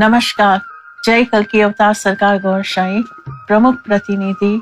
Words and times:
નમસ્કાર 0.00 0.60
જય 1.06 1.24
કલકી 1.26 1.62
અવતાર 1.62 1.94
સરકાર 1.94 2.36
ગૌરશાહી 2.38 3.00
પ્રમુખ 3.46 3.80
પ્રતિનિધિ 3.86 4.52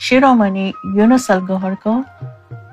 شیرومنی 0.00 0.66
یونس 0.94 1.30
الگوہر 1.30 1.74
کو 1.82 1.92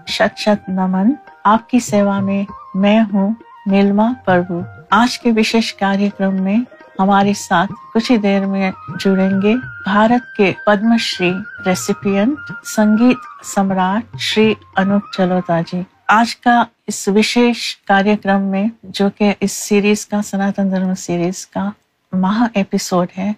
شت 0.08 0.38
شت 0.38 0.70
نمن 0.70 1.12
آپ 1.46 1.70
کی 1.70 1.80
سیوا 1.80 2.20
میں 2.20 2.44
میں 2.76 3.00
ہوں 3.14 3.34
نیلما 3.68 4.06
پربو 4.26 4.60
آج 4.92 5.18
کے 5.20 5.32
وشیش 5.38 5.74
کاریہ 5.76 6.30
میں 6.34 6.58
ہمارے 7.00 7.34
ساتھ 7.38 7.72
کچھ 7.94 8.12
ہی 8.12 8.18
دیر 8.18 8.46
میں 8.46 8.72
جڑیں 9.00 9.42
گے 9.42 9.56
بھارت 9.86 10.36
کے 10.38 10.52
پدم 10.66 10.96
شری 11.00 11.32
ریسیپینٹ 11.66 12.52
سنگیت 12.66 13.26
سمراٹ 13.46 14.16
شری 14.20 14.54
انوپ 14.76 15.18
جلوتا 15.18 15.60
جی 15.72 15.82
آج 16.10 16.36
کا 16.38 16.64
اس 16.88 17.08
وشیش 17.16 17.66
کاریہ 17.88 18.38
میں 18.38 18.66
جو 18.84 19.10
کہ 19.10 19.34
اس 19.40 19.58
سیریز 19.60 20.06
کا 20.06 20.22
سناتن 20.22 20.72
دھرم 20.72 20.94
سیریز 20.98 21.46
کا 21.48 21.70
ماہ 22.18 22.48
ایپیسوڈ 22.54 23.08
ہے۔ 23.18 23.32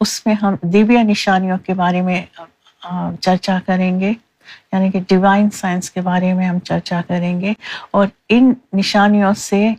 اس 0.00 0.26
میں 0.26 0.34
ہم 0.42 0.54
دیویہ 0.62 0.98
نشانیوں 0.98 1.58
کے 1.58 1.74
بارے 1.74 2.00
میں 2.00 2.22
چرچا 3.20 3.58
کریں 3.66 4.00
گے۔ 4.00 4.12
یعنی 4.72 4.90
کہ 4.90 5.00
ڈیوائن 5.08 5.50
سائنس 5.50 5.90
کے 5.90 6.00
بارے 6.00 6.32
میں 6.34 6.46
ہم 6.46 6.58
چرچا 6.58 7.00
کریں 7.08 7.40
گے۔ 7.40 7.52
اور 7.90 8.06
ان 8.28 8.54
نشانیوں 8.72 9.34
سے، 9.34 9.74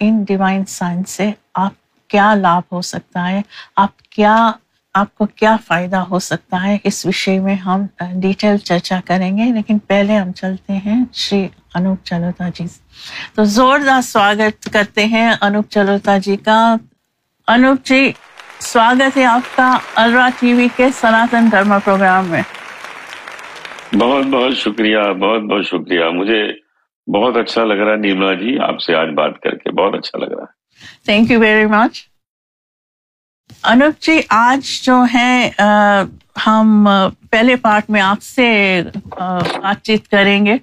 ان 0.00 0.22
ڈیوائن 0.22 0.64
سائنس 0.64 1.10
سے 1.10 1.30
آپ 1.54 1.72
کیا 2.08 2.34
لابھ 2.34 2.74
ہو 2.74 2.82
سکتا 2.82 3.30
ہے؟ 3.30 3.40
آپ 3.76 3.98
کیا، 4.02 4.52
آپ 4.94 5.14
کو 5.14 5.26
کیا 5.26 5.56
فائدہ 5.66 5.96
ہو 5.96 6.18
سکتا 6.18 6.62
ہے؟ 6.62 6.78
اس 6.84 7.06
وشے 7.06 7.38
میں 7.38 7.54
ہم 7.54 7.86
ڈیٹیل 8.20 8.56
چرچا 8.56 9.00
کریں 9.04 9.38
گے۔ 9.38 9.44
لیکن 9.52 9.78
پہلے 9.78 10.16
ہم 10.16 10.32
چلتے 10.32 10.72
ہیں۔ 10.72 11.04
شری 11.12 11.48
انوپ 11.74 12.04
چلوتا 12.04 12.48
جی۔ 12.48 12.64
تو 13.34 13.44
زوردار 13.44 14.00
سواگت 14.00 14.68
کرتے 14.72 15.04
ہیں 15.04 15.34
انوپ 15.40 15.70
چلوتا 15.70 16.18
جی 16.18 16.36
کا۔ 16.36 16.76
انوپ 17.48 17.84
جی 17.84 18.10
سواگت 18.60 19.16
ہے 19.16 19.24
آپ 19.24 19.56
کا 19.56 19.70
الرا 19.96 20.28
ٹی 20.38 20.52
وی 20.54 20.66
کے 20.76 20.90
سناتن 21.00 21.50
دھرما 21.52 21.78
پروگرام 21.78 22.26
میں۔ 22.26 22.42
بہت 23.98 24.26
بہت 24.26 24.56
شکریہ 24.56 24.98
بہت 25.20 25.42
بہت 25.42 25.66
شکریہ۔ 25.66 26.04
مجھے 26.14 26.42
بہت 27.06 27.36
اچھا 27.36 27.64
لگ 27.64 27.82
رہا 27.82 27.92
ہے 27.92 27.96
نیما 27.96 28.32
جی 28.34 28.58
آپ 28.68 28.80
سے 28.80 28.94
آج 28.94 29.08
بات 29.14 29.38
کر 29.40 29.54
کے 29.54 29.70
بہت 29.72 29.94
اچھا 29.94 30.18
لگ 30.18 30.32
رہا 30.32 30.42
ہے۔ 30.42 30.54
Thank 31.04 31.30
you 31.30 31.40
very 31.40 31.66
much 31.66 32.02
Anoop 33.64 34.02
ji 34.02 34.20
آج 34.36 34.60
جو 34.84 35.02
ہے 35.14 35.50
ہم 36.46 36.88
پہلے 37.30 37.56
پارٹ 37.56 37.90
میں 37.90 38.00
آپ 38.00 38.22
سے 38.22 38.48
بات 39.10 39.82
چیت 39.84 40.08
کریں 40.08 40.46
گے۔ 40.46 40.56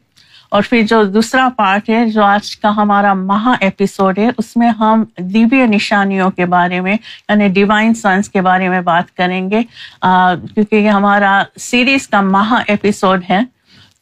اور 0.54 0.64
پھر 0.70 0.82
جو 0.82 1.04
دوسرا 1.04 1.50
پارٹ 1.56 1.90
ہے 1.90 2.10
جو 2.10 2.24
آج 2.24 2.58
کا 2.58 2.76
ہمارا 2.76 3.14
مہا 3.14 3.54
ایپیسوڈ 3.60 4.20
ہے 4.20 4.30
اس 4.38 4.58
میں 4.58 4.70
ہم 4.70 5.04
دیوی 5.18 5.66
نشانیوں 5.66 6.30
کے 6.30 6.46
بارے 6.46 6.82
میں 6.82 6.96
یعنی 7.30 7.48
ڈیوائن 7.48 7.94
سائنس 7.94 8.30
کے 8.30 8.42
بارے 8.42 8.70
میں 8.70 8.82
بات 8.82 9.18
کریں 9.18 9.50
گے۔ 9.52 9.62
آ, 10.02 10.34
کیونکہ 10.36 10.76
یہ 10.76 10.90
ہمارا 10.90 11.44
سیریز 11.60 12.08
کا 12.08 12.22
مہا 12.22 12.60
ایپیسوڈ 12.68 13.24
ہے۔ 13.30 13.40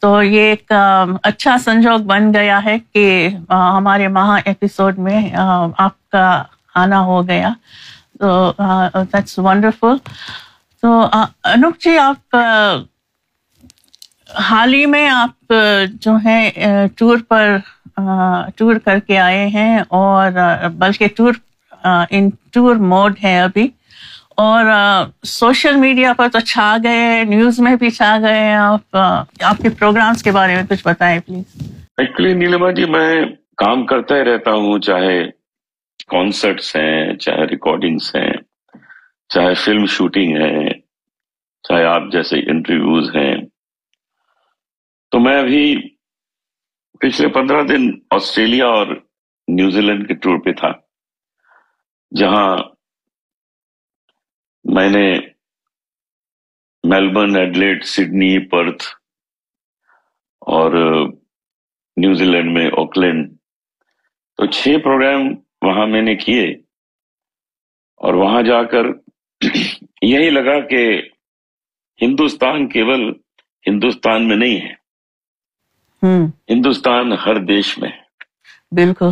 تو 0.00 0.22
یہ 0.22 0.40
ایک 0.40 0.72
اچھا 1.22 1.56
سنجوگ 1.64 1.98
بن 1.98 2.34
گیا 2.34 2.64
ہے 2.64 2.78
کہ 2.92 3.28
ہمارے 3.50 4.08
مہا 4.08 4.36
ایپیسوڈ 4.44 4.98
میں 4.98 5.30
آپ 5.78 6.10
کا 6.10 6.42
آنا 6.74 7.00
ہو 7.00 7.28
گیا۔ 7.28 7.52
تو 8.18 8.52
دیٹس 8.94 9.38
ونڈرفل 9.38 9.96
تو 10.82 11.06
انوپ 11.44 11.74
جی 11.84 11.98
آپ 11.98 12.36
حال 14.40 14.74
ہی 14.74 14.84
میں 14.86 15.08
آپ 15.08 15.52
جو 15.92 16.16
ہے 16.24 16.86
ٹور 16.98 17.18
پر 17.28 17.56
ٹور 18.56 18.74
کر 18.84 18.98
کے 18.98 19.18
آئے 19.18 19.46
ہیں 19.48 19.78
اور 19.88 20.32
بلکہ 20.78 21.08
ٹور 21.16 21.32
ان 22.10 22.28
ٹور 22.52 22.76
موڈ 22.92 23.14
ہے 23.24 23.38
ابھی 23.40 23.66
اور 24.36 24.64
سوشل 25.26 25.76
میڈیا 25.76 26.12
پر 26.12 26.28
تو 26.28 26.40
چھا 26.40 26.76
گئے 26.84 27.22
نیوز 27.24 27.60
میں 27.60 27.74
بھی 27.76 27.90
چھا 27.90 28.16
گئے 28.22 28.52
آپ 28.52 28.96
آپ 28.96 29.58
کے 29.62 29.68
پروگرامس 29.68 30.22
کے 30.22 30.30
بارے 30.30 30.54
میں 30.54 30.62
کچھ 30.70 30.82
بتائیں 30.84 31.18
پلیز۔ 31.26 31.62
ایکچولی 31.98 32.32
نیلما 32.34 32.70
جی 32.70 32.84
میں 32.84 33.24
کام 33.56 33.84
کرتا 33.86 34.16
ہی 34.16 34.24
رہتا 34.24 34.52
ہوں، 34.52 34.78
چاہے 34.80 35.22
کانسرٹس 36.10 36.74
ہیں، 36.76 37.14
چاہے 37.16 37.44
ریکارڈنگس 37.46 38.14
ہیں، 38.16 38.32
چاہے 39.30 39.54
فلم 39.54 39.86
شوٹنگ 39.86 40.36
ہے 40.36 40.68
چاہے 41.64 41.84
آپ 41.84 42.02
جیسے 42.12 42.38
انٹرویوز 42.50 43.14
ہیں۔ 43.16 43.34
تو 45.12 45.18
میں 45.20 45.38
ابھی 45.38 45.64
پچھلے 47.00 47.28
پندرہ 47.28 47.62
دن 47.62 47.82
آسٹریلیا 48.10 48.66
اور 48.66 48.86
نیوزی 49.48 49.80
لینڈ 49.80 50.06
کے 50.08 50.14
ٹور 50.14 50.38
پہ 50.44 50.52
تھا، 50.52 50.70
جہاں 52.12 52.56
میں 54.64 54.88
نے 54.90 55.04
میلبرن 56.84 57.36
ایڈلیٹ 57.36 57.84
سڈنی، 57.84 58.38
پرتھ 58.48 58.84
اور 60.46 60.72
نیوزی 61.96 62.24
لینڈ 62.24 62.52
میں 62.52 62.66
اوکلینڈ 62.66 63.30
تو 64.38 64.46
چھ 64.46 64.82
پروگرام 64.84 65.28
وہاں 65.62 65.86
میں 65.86 66.02
نے 66.02 66.14
کیے 66.16 66.50
اور 68.00 68.14
وہاں 68.14 68.42
جا 68.42 68.62
کر 68.64 68.86
یہی 70.02 70.30
لگا 70.30 70.60
کہ 70.68 70.86
ہندوستان 72.00 72.68
کیول 72.68 73.10
ہندوستان 73.66 74.28
میں 74.28 74.36
نہیں 74.36 74.60
ہے۔ 74.60 74.81
ہندوستان 76.02 77.12
ہر 77.12 77.36
دیش 77.36 77.78
میں 77.78 77.90
بالکل۔ 78.72 79.10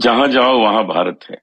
جہاں 0.00 0.26
جاؤ 0.26 0.58
وہاں 0.58 0.82
بھارت 0.82 1.30
ہے۔ 1.30 1.36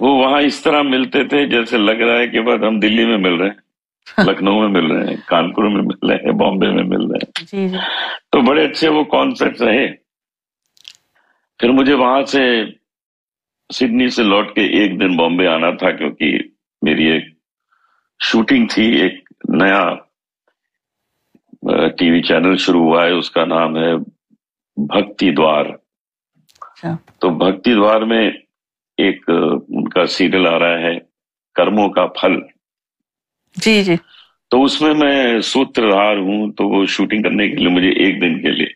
وہ 0.00 0.08
وہاں 0.08 0.40
اس 0.40 0.62
طرح 0.62 0.82
ملتے 0.82 1.24
تھے 1.24 1.46
جیسے 1.46 1.78
لگ 1.78 2.00
رہا 2.02 2.18
ہے 2.18 2.26
کہ 2.28 2.40
بعد 2.40 2.58
ہم 2.58 2.80
دلی 2.80 3.06
میں 3.06 3.18
مل 3.18 3.34
رہے 3.34 3.48
ہیں 3.48 3.66
لکھنؤ 4.24 4.60
میں 4.60 4.68
مل 4.68 4.90
رہے 4.90 5.06
ہیں 5.06 5.16
کانپور 5.26 5.64
میں 5.64 5.82
مل 5.82 6.08
رہے 6.08 6.16
ہیں 6.16 6.32
بامبے 6.32 6.70
میں 6.70 6.84
مل 6.84 7.06
رہے 7.06 7.18
ہیں۔ 7.26 7.44
جی، 7.52 7.68
جی۔ 7.68 7.76
تو 8.32 8.40
بڑے 8.40 8.64
اچھے 8.64 8.88
وہ 8.88 9.04
کانسیپٹ 9.04 9.60
رہے۔ 9.60 9.86
پھر 11.58 11.68
مجھے 11.68 11.94
وہاں 11.94 12.22
سے 12.22 12.64
سڈنی 13.74 14.08
سے 14.08 14.22
لوٹ 14.22 14.54
کے 14.54 14.60
ایک 14.60 15.00
دن 15.00 15.16
بامبے 15.16 15.46
آنا 15.46 15.70
تھا 15.70 15.90
کیونکہ 15.90 16.38
میری 16.82 17.04
ایک 17.04 17.24
شوٹنگ 18.20 18.66
تھی 18.66 18.84
ایک 19.00 19.28
نیا 19.48 19.94
ٹی 21.98 22.10
وی 22.10 22.22
چینل 22.22 22.56
شروع 22.56 22.80
ہوا 22.80 23.04
ہے 23.04 23.10
اس 23.10 23.30
کا 23.30 23.44
نام 23.44 23.76
ہے 23.76 23.96
بھکتی 24.76 25.30
دوار۔ 25.30 25.64
اچھا۔ 26.60 26.96
تو 27.18 27.30
بھکتی 27.30 27.74
دوار 27.74 28.02
میں 28.02 28.30
ایک 28.96 29.24
ان 29.68 29.88
کا 29.88 30.06
سیریل 30.06 30.46
آ 30.46 30.58
رہا 30.58 30.78
ہے 30.78 30.98
کرموں 31.54 31.88
کا 31.88 32.06
پھل۔ 32.06 32.40
جی 33.56 33.82
جی۔ 33.82 33.94
تو 34.50 34.64
اس 34.64 34.82
میں 34.82 34.94
میں 34.94 35.40
سوتر 35.40 35.90
دھار 35.90 36.16
ہوں 36.16 36.52
تو 36.52 36.68
وہ 36.68 36.84
شوٹنگ 36.86 37.22
کرنے 37.22 37.48
کے 37.48 37.56
لیے 37.56 37.68
مجھے 37.68 37.88
ایک 37.88 38.20
دن 38.20 38.42
کے 38.42 38.50
لیے 38.50 38.66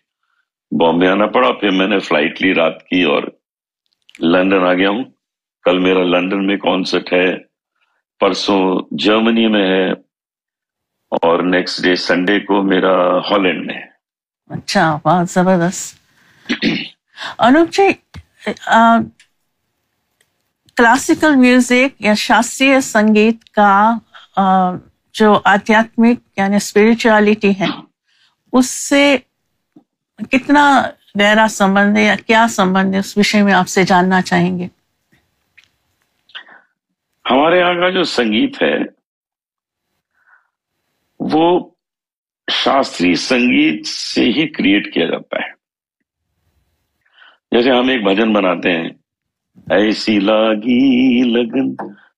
بامبے 0.79 1.09
آنا 1.09 1.27
پڑا۔ 1.27 1.53
پھر 1.53 1.71
میں 1.71 1.87
نے 1.87 1.99
فلائٹ 1.99 2.43
لی 2.43 2.55
رات 2.55 2.87
کی 2.87 3.03
اور 3.03 3.23
لندن 4.21 4.65
آ 4.65 4.75
گیا 4.75 4.91
ہوں۔ 4.91 5.05
کل 5.63 5.79
میرا 5.79 6.05
لندن 6.05 6.47
میں 6.47 6.57
کانسرٹ 6.57 7.13
ہے 7.13 7.37
پرسوں 8.21 8.83
جرمنی 8.91 9.47
میں 9.47 9.69
ہے 9.69 10.12
اور 11.13 11.43
نیکسٹ 11.43 11.83
ڈے 11.83 11.95
سنڈے 11.97 12.41
کو 12.41 12.63
میرا 12.63 12.95
ہالینڈ 13.31 13.67
میں 13.67 13.81
اچھا 14.51 14.99
بہت 15.05 15.31
زبردست۔ 15.31 15.97
انوپ 17.39 17.73
جی 17.73 17.89
کلاسیکل 20.77 21.35
میوزک 21.37 22.01
یا 22.01 22.15
شاستری 22.15 22.81
سنگیت 22.81 23.45
کا 23.51 23.73
جو 25.15 25.41
آدھیاتمک 25.45 26.39
یعنی 26.39 26.57
اسپرچولیٹی 26.57 27.51
ہے 27.61 27.67
اس 28.53 28.71
سے 28.71 29.17
کتنا 30.31 30.65
گہرا 31.21 31.47
سمبند 31.51 31.97
ہے 31.97 32.03
یا 32.03 32.15
کیا 32.27 32.47
سمبند 32.51 32.95
ہے 32.95 32.99
اس 32.99 33.17
وشے 33.19 33.43
میں 33.43 33.53
آپ 33.53 33.69
سے 33.69 33.83
جاننا 33.85 34.23
چاہیں 34.23 34.59
گے؟ 34.59 34.69
ہمارے 37.25 37.59
یہاں 37.59 37.75
کا 37.75 37.89
جو 37.91 38.05
سنگیت 38.05 38.63
ہے 38.63 38.75
وہ 41.31 41.71
شاستری 42.51 43.15
سنگیت 43.15 43.87
سے 43.87 44.25
ہی 44.25 44.49
کریٹ 44.49 44.95
کیا 44.95 45.07
جاتا 45.07 45.37
ہے۔ 45.37 45.53
جیسے 47.51 47.71
ہم 47.71 47.89
ایک 47.89 48.05
بھجن 48.05 48.33
بناتے 48.33 48.73
ہیں، 48.73 48.89
ایسی 49.71 50.21
لاگی 50.21 51.23
لگن 51.23 51.71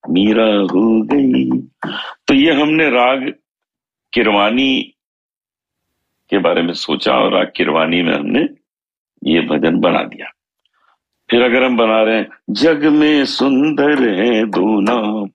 میرا 0.07 0.45
ہو 0.45 1.03
گئی۔ 1.03 1.49
تو 2.25 2.33
یہ 2.33 2.51
ہم 2.51 2.71
نے 2.71 2.87
راگ 2.87 3.17
کروانی 4.15 4.83
کے 6.29 6.39
بارے 6.39 6.61
میں 6.61 6.73
سوچا 6.73 7.13
اور 7.13 7.31
راگ 7.31 7.45
کروانی 7.45 8.03
میں 8.03 8.13
ہم 8.13 8.25
نے 8.25 8.41
یہ 9.21 9.41
بھجن 9.41 9.79
بنا 9.79 10.03
دیا۔ 10.03 10.25
پھر 11.27 11.41
اگر 11.41 11.65
ہم 11.65 11.75
بنا 11.75 12.05
رہے 12.05 12.17
ہیں، 12.17 12.23
جگ 12.47 12.93
میں 12.93 13.23
سندر 13.23 14.07
ہے 14.07 14.45
دو 14.45 14.81
نام۔ 14.81 15.25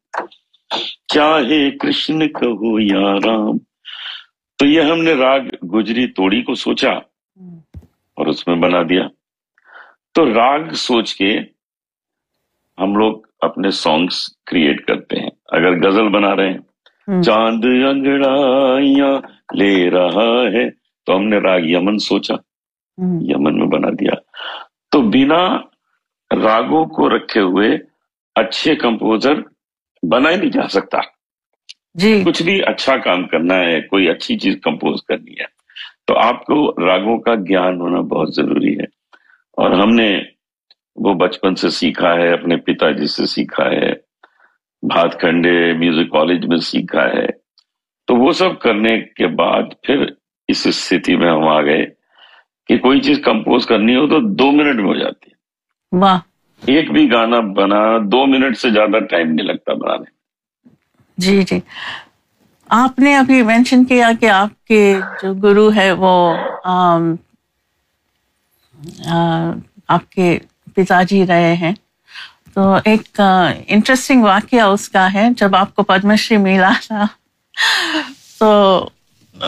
چاہے 1.14 1.70
کرشن 1.70 2.28
کہو 2.28 2.80
یا 2.80 3.14
رام۔ 3.14 3.58
تو 4.58 4.66
یہ 4.66 4.80
ہم 4.80 5.02
نے 5.02 5.12
راگ 5.12 5.40
گجری 5.66 6.06
توڑی 6.06 6.42
کو 6.42 6.54
سوچا 6.54 6.90
اور 8.14 8.26
اس 8.26 8.48
میں 8.48 8.56
بنا 8.56 8.82
دیا۔ 8.82 9.08
تو 10.14 10.34
راگ 10.34 10.70
سوچ 10.70 11.14
کے 11.14 11.38
ہم 12.78 12.94
لوگ 12.94 13.20
اپنے 13.40 13.70
سانگز 13.70 14.26
کریٹ 14.46 14.86
کرتے 14.86 15.20
ہیں۔ 15.20 15.30
اگر 15.52 15.88
غزل 15.88 16.08
بنا 16.08 16.36
رہے 16.36 16.50
ہیں 16.50 16.58
چاند 17.22 17.64
انگڑائیاں 17.64 19.20
لے 19.56 19.90
رہا 19.90 20.42
ہے۔ 20.52 20.70
تو 21.06 21.16
ہم 21.16 21.28
نے 21.28 21.38
راگ 21.38 21.60
یمن 21.62 21.98
سوچا 21.98 22.34
یمن 23.20 23.58
میں 23.58 23.66
بنا 23.66 23.88
دیا۔ 23.90 24.12
تو 24.90 25.00
بنا 25.02 25.56
راگوں 26.42 26.84
کو 26.84 27.16
رکھے 27.16 27.40
ہوئے 27.40 27.78
اچھے 28.34 28.76
کمپوزر 28.76 29.34
بنا 30.02 30.30
ہی 30.30 30.36
نہیں 30.36 30.50
جا 30.50 30.68
سکتا۔ 30.68 30.98
جی۔ 31.94 32.22
کچھ 32.26 32.42
بھی 32.42 32.60
اچھا 32.66 32.96
کام 32.96 33.26
کرنا 33.26 33.54
ہے 33.54 33.80
کوئی 33.80 34.10
اچھی 34.10 34.38
چیز 34.38 34.56
کمپوز 34.62 35.02
کرنی 35.02 35.32
ہے 35.32 35.44
تو 36.06 36.18
آپ 36.18 36.44
کو 36.44 36.86
راگوں 36.86 37.18
کا 37.18 37.34
گیان 37.34 37.80
ہونا 37.80 38.00
بہت 38.00 38.34
ضروری 38.34 38.78
ہے۔ 38.78 38.84
اور 39.56 39.70
ہم 39.70 39.90
نے 39.90 40.20
وہ 40.96 41.14
بچپن 41.14 41.54
سے 41.54 41.70
سیکھا 41.70 42.14
ہے 42.14 42.32
اپنے 42.32 42.56
پتا 42.56 42.90
جی 42.90 43.06
سے 43.06 43.26
سیکھا 43.26 43.64
ہے 43.64 43.92
بھات 44.82 45.20
کھنڈے 45.20 45.72
میوزک 45.72 46.10
کالج 46.12 46.46
میں 46.46 46.58
سیکھا 46.58 47.04
ہے۔ 47.04 47.26
تو 48.06 48.16
وہ 48.16 48.32
سب 48.32 48.58
کرنے 48.60 49.00
کے 49.00 49.26
بعد 49.26 49.62
پھر 49.82 50.06
اس 50.48 50.66
استھتی 50.66 51.16
میں 51.16 51.30
ہم 51.30 51.48
آ 51.48 51.62
گئے 51.62 51.86
کہ 52.66 52.78
کوئی 52.78 53.00
چیز 53.00 53.20
کمپوز 53.24 53.66
کرنی 53.66 53.96
ہو 53.96 54.06
تو 54.06 54.34
دو 54.34 54.50
منٹ 54.52 54.76
میں 54.76 54.84
ہو 54.84 54.94
جاتی 54.94 55.30
ہے۔ 55.30 55.40
واہ۔ 56.00 56.18
ایک 56.66 56.90
بھی 56.92 57.10
گانا 57.12 57.40
بنا، 57.40 57.98
دو 58.04 58.26
منٹ 58.26 58.58
سے 58.58 58.70
زیادہ 58.70 58.98
ٹائم 59.04 59.30
نہیں 59.30 59.46
لگتا 59.46 59.72
بنانے 59.74 60.18
جی 61.18 61.42
جی۔ 61.42 61.58
آپ 62.68 62.98
نے 62.98 63.16
ابھی 63.16 63.42
مینشن 63.42 63.84
کیا 63.84 64.10
کہ 64.20 64.30
آپ 64.30 64.64
کے 64.64 64.82
جو 65.22 65.34
گرو 65.34 65.70
ہے 65.76 65.92
وہ 65.92 66.34
آپ 69.88 70.10
کے 70.10 70.38
پتا 70.74 71.02
جی 71.02 71.26
رہے 71.26 71.54
ہیں۔ 71.54 71.72
تو 72.54 72.74
ایک 72.84 73.20
انٹرسٹنگ 73.66 74.24
واقعہ 74.24 74.60
اس 74.60 74.88
کا 74.88 75.12
ہے۔ 75.14 75.28
جب 75.36 75.56
آپ 75.56 75.74
کو 75.74 75.82
پدم 75.82 76.14
شری 76.16 76.36
ملا 76.36 76.72
تھا، 76.86 77.06
تو 78.38 78.88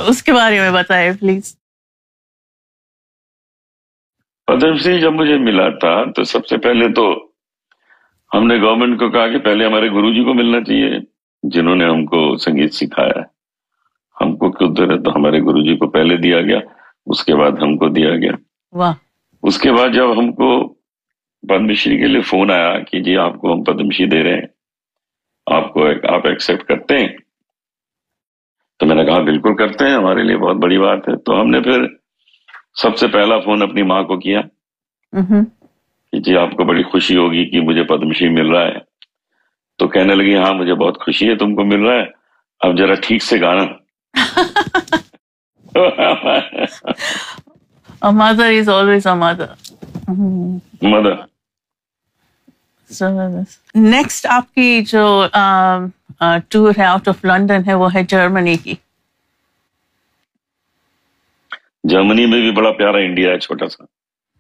اس 0.06 0.22
کے 0.22 0.32
بارے 0.32 0.60
میں 0.60 0.70
بتائے 0.70 1.12
پلیز۔ 1.12 1.56
پدم 4.52 4.76
سنگھ 4.76 4.98
جب 4.98 5.12
مجھے 5.12 5.36
ملا 5.38 5.68
تھا 5.68 6.04
تو 6.16 6.24
سب 6.24 6.46
سے 6.46 6.56
پہلے 6.56 6.88
تو 6.92 7.04
ہم 8.30 8.46
نے 8.46 8.56
گورنمنٹ 8.60 8.98
کو 8.98 9.10
کہا 9.10 9.28
کہ 9.28 9.38
پہلے 9.38 9.66
ہمارے 9.66 9.88
گرو 9.90 10.12
جی 10.12 10.24
کو 10.24 10.34
ملنا 10.34 10.60
چاہیے 10.60 10.98
جنہوں 11.42 11.76
نے 11.76 11.84
ہم 11.84 12.04
کو 12.06 12.36
سنگیت 12.36 12.74
سکھایا۔ 12.74 13.18
ہے 13.18 13.24
ہم 14.16 14.36
کو 14.36 14.66
دے 14.68 14.86
رہے 14.86 14.98
تو 14.98 15.16
ہمارے 15.16 15.40
گرو 15.40 15.64
جی 15.64 15.76
کو 15.76 15.88
پہلے 15.90 16.16
دیا 16.16 16.40
گیا 16.40 16.58
اس 17.06 17.24
کے 17.24 17.34
بعد 17.34 17.62
ہم 17.62 17.76
کو 17.76 17.88
دیا 17.88 18.14
گیا۔ 18.16 18.32
اس 19.42 19.58
کے 19.58 19.72
بعد 19.72 19.88
جب 19.88 20.18
ہم 20.18 20.32
کو 20.32 20.48
پدم 21.42 21.72
شری 21.72 21.98
کے 21.98 22.06
لیے 22.06 22.20
فون 22.20 22.50
آیا 22.50 22.78
کہ 22.80 23.00
جی 23.00 23.16
آپ 23.16 23.40
کو 23.40 23.52
ہم 23.52 23.62
پدم 23.64 23.90
شری 23.90 24.06
دے 24.06 24.22
رہے 24.22 24.34
ہیں 24.34 24.46
آپ 25.46 25.72
کو 25.72 25.86
آپ 26.08 26.26
ایکسپٹ 26.26 26.62
کرتے 26.62 26.98
ہیں 26.98 27.08
تو 28.80 28.86
میں 28.86 28.96
نے 28.96 29.04
کہا 29.04 29.20
بالکل 29.22 29.54
کرتے 29.56 29.84
ہیں 29.84 29.94
ہمارے 29.94 30.22
لیے 30.22 30.36
بہت 30.36 30.56
بڑی 30.56 30.78
بات 30.78 31.08
ہے۔ 31.08 31.16
تو 31.16 31.40
ہم 31.40 31.50
نے 31.50 31.60
پھر 31.60 31.86
سب 32.76 32.96
سے 32.98 33.06
پہلا 33.08 33.38
فون 33.40 33.62
اپنی 33.62 33.82
ماں 33.82 34.02
کو 34.02 34.16
کیا 34.18 34.40
کہ 36.12 36.18
جی 36.24 36.36
آپ 36.36 36.50
کو 36.56 36.64
بڑی 36.64 36.82
خوشی 36.82 37.16
ہوگی 37.16 37.44
کہ 37.50 37.60
مجھے 37.60 37.82
پدم 37.84 38.12
شری 38.12 38.28
مل 38.28 38.50
رہا 38.54 38.66
ہے۔ 38.66 38.78
تو 39.78 39.88
کہنے 39.88 40.14
لگی 40.14 40.36
ہاں 40.36 40.52
مجھے 40.54 40.74
بہت 40.74 41.00
خوشی 41.04 41.28
ہے 41.28 41.36
تم 41.36 41.54
کو 41.54 41.64
مل 41.64 41.86
رہا 41.86 41.94
ہے۔ 41.94 42.06
اب 42.60 42.78
ذرا 42.78 42.94
ٹھیک 43.02 43.22
سے 43.22 43.40
گانا۔ 43.40 43.64
Mother 48.12 48.44
is 48.58 48.68
always 48.68 49.06
a 49.06 49.14
mother 49.14 49.46
mother 50.82 51.14
next 53.74 54.26
آپ 54.30 54.54
کی 54.54 54.84
جو 54.88 55.04
ٹور 56.48 56.72
ہے 56.78 56.84
آؤٹ 56.84 57.08
آف 57.08 57.24
لنڈن 57.24 57.62
ہے 57.66 57.74
وہ 57.74 57.88
ہے 57.94 58.02
جرمنی 58.02 58.56
کی۔ 58.56 58.74
جرمنی 61.84 62.26
میں 62.26 62.40
بھی 62.40 62.50
بڑا 62.50 62.70
پیارا 62.72 62.98
انڈیا 62.98 63.30
ہے 63.30 63.38
چھوٹا 63.38 63.68
سا۔ 63.68 63.84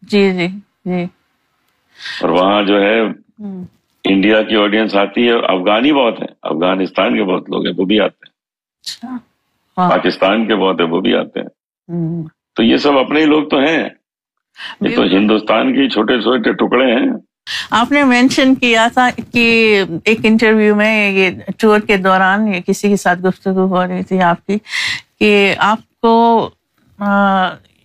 جی 0.02 0.32
جی 0.32 0.46
جی۔ 0.84 1.02
اور 2.20 2.28
وہاں 2.28 2.62
جو 2.62 2.82
ہے 2.82 3.00
انڈیا 4.04 4.42
کی 4.42 4.56
آڈینس 4.56 4.94
آتی 4.96 5.28
ہے۔ 5.28 5.32
افغانی 5.32 5.92
بہت 5.92 6.20
ہے 6.20 6.26
افغانستان 6.42 7.16
کے 7.16 7.24
بہت 7.24 7.50
لوگ 7.50 7.66
ہیں 7.66 7.74
وہ 7.76 7.84
بھی 7.84 8.00
آتے 8.00 8.26
ہیں۔ 8.26 8.32
اچھا۔ 8.80 9.16
پاکستان 9.88 10.46
کے 10.46 10.56
بہت 10.56 10.80
ہیں 10.80 10.88
وہ 10.88 11.00
بھی 11.00 11.14
آتے 11.14 11.40
ہیں۔ 11.40 11.48
تو 12.56 12.62
یہ 12.62 12.76
سب 12.76 12.98
اپنے 12.98 13.20
ہی 13.20 13.26
لوگ 13.26 13.48
تو 13.48 13.58
ہیں۔ 13.58 13.88
یہ 14.80 14.96
تو 14.96 15.02
ہندوستان 15.02 15.72
کے 15.72 15.88
چھوٹے 15.88 16.20
چھوٹے 16.20 16.52
ٹکڑے 16.52 16.92
ہیں۔ 16.92 17.10
آپ 17.70 17.92
نے 17.92 18.04
مینشن 18.04 18.54
کیا 18.54 18.88
تھا 18.94 19.08
کہ 19.32 19.84
ایک 20.04 20.18
انٹرویو 20.24 20.74
میں 20.74 21.10
یہ 21.12 21.30
ٹور 21.58 21.80
کے 21.80 21.96
دوران 21.96 22.48
یہ 22.48 22.60
کسی 22.60 22.88
کے 22.88 22.96
ساتھ 22.96 23.20
گفتگو 23.20 23.66
ہو 23.66 23.86
رہی 23.86 24.02
تھی 24.02 24.20
آپ 24.22 24.46
کی 24.46 24.56
کہ 25.18 25.54
آپ 25.58 25.78
کو 26.00 26.14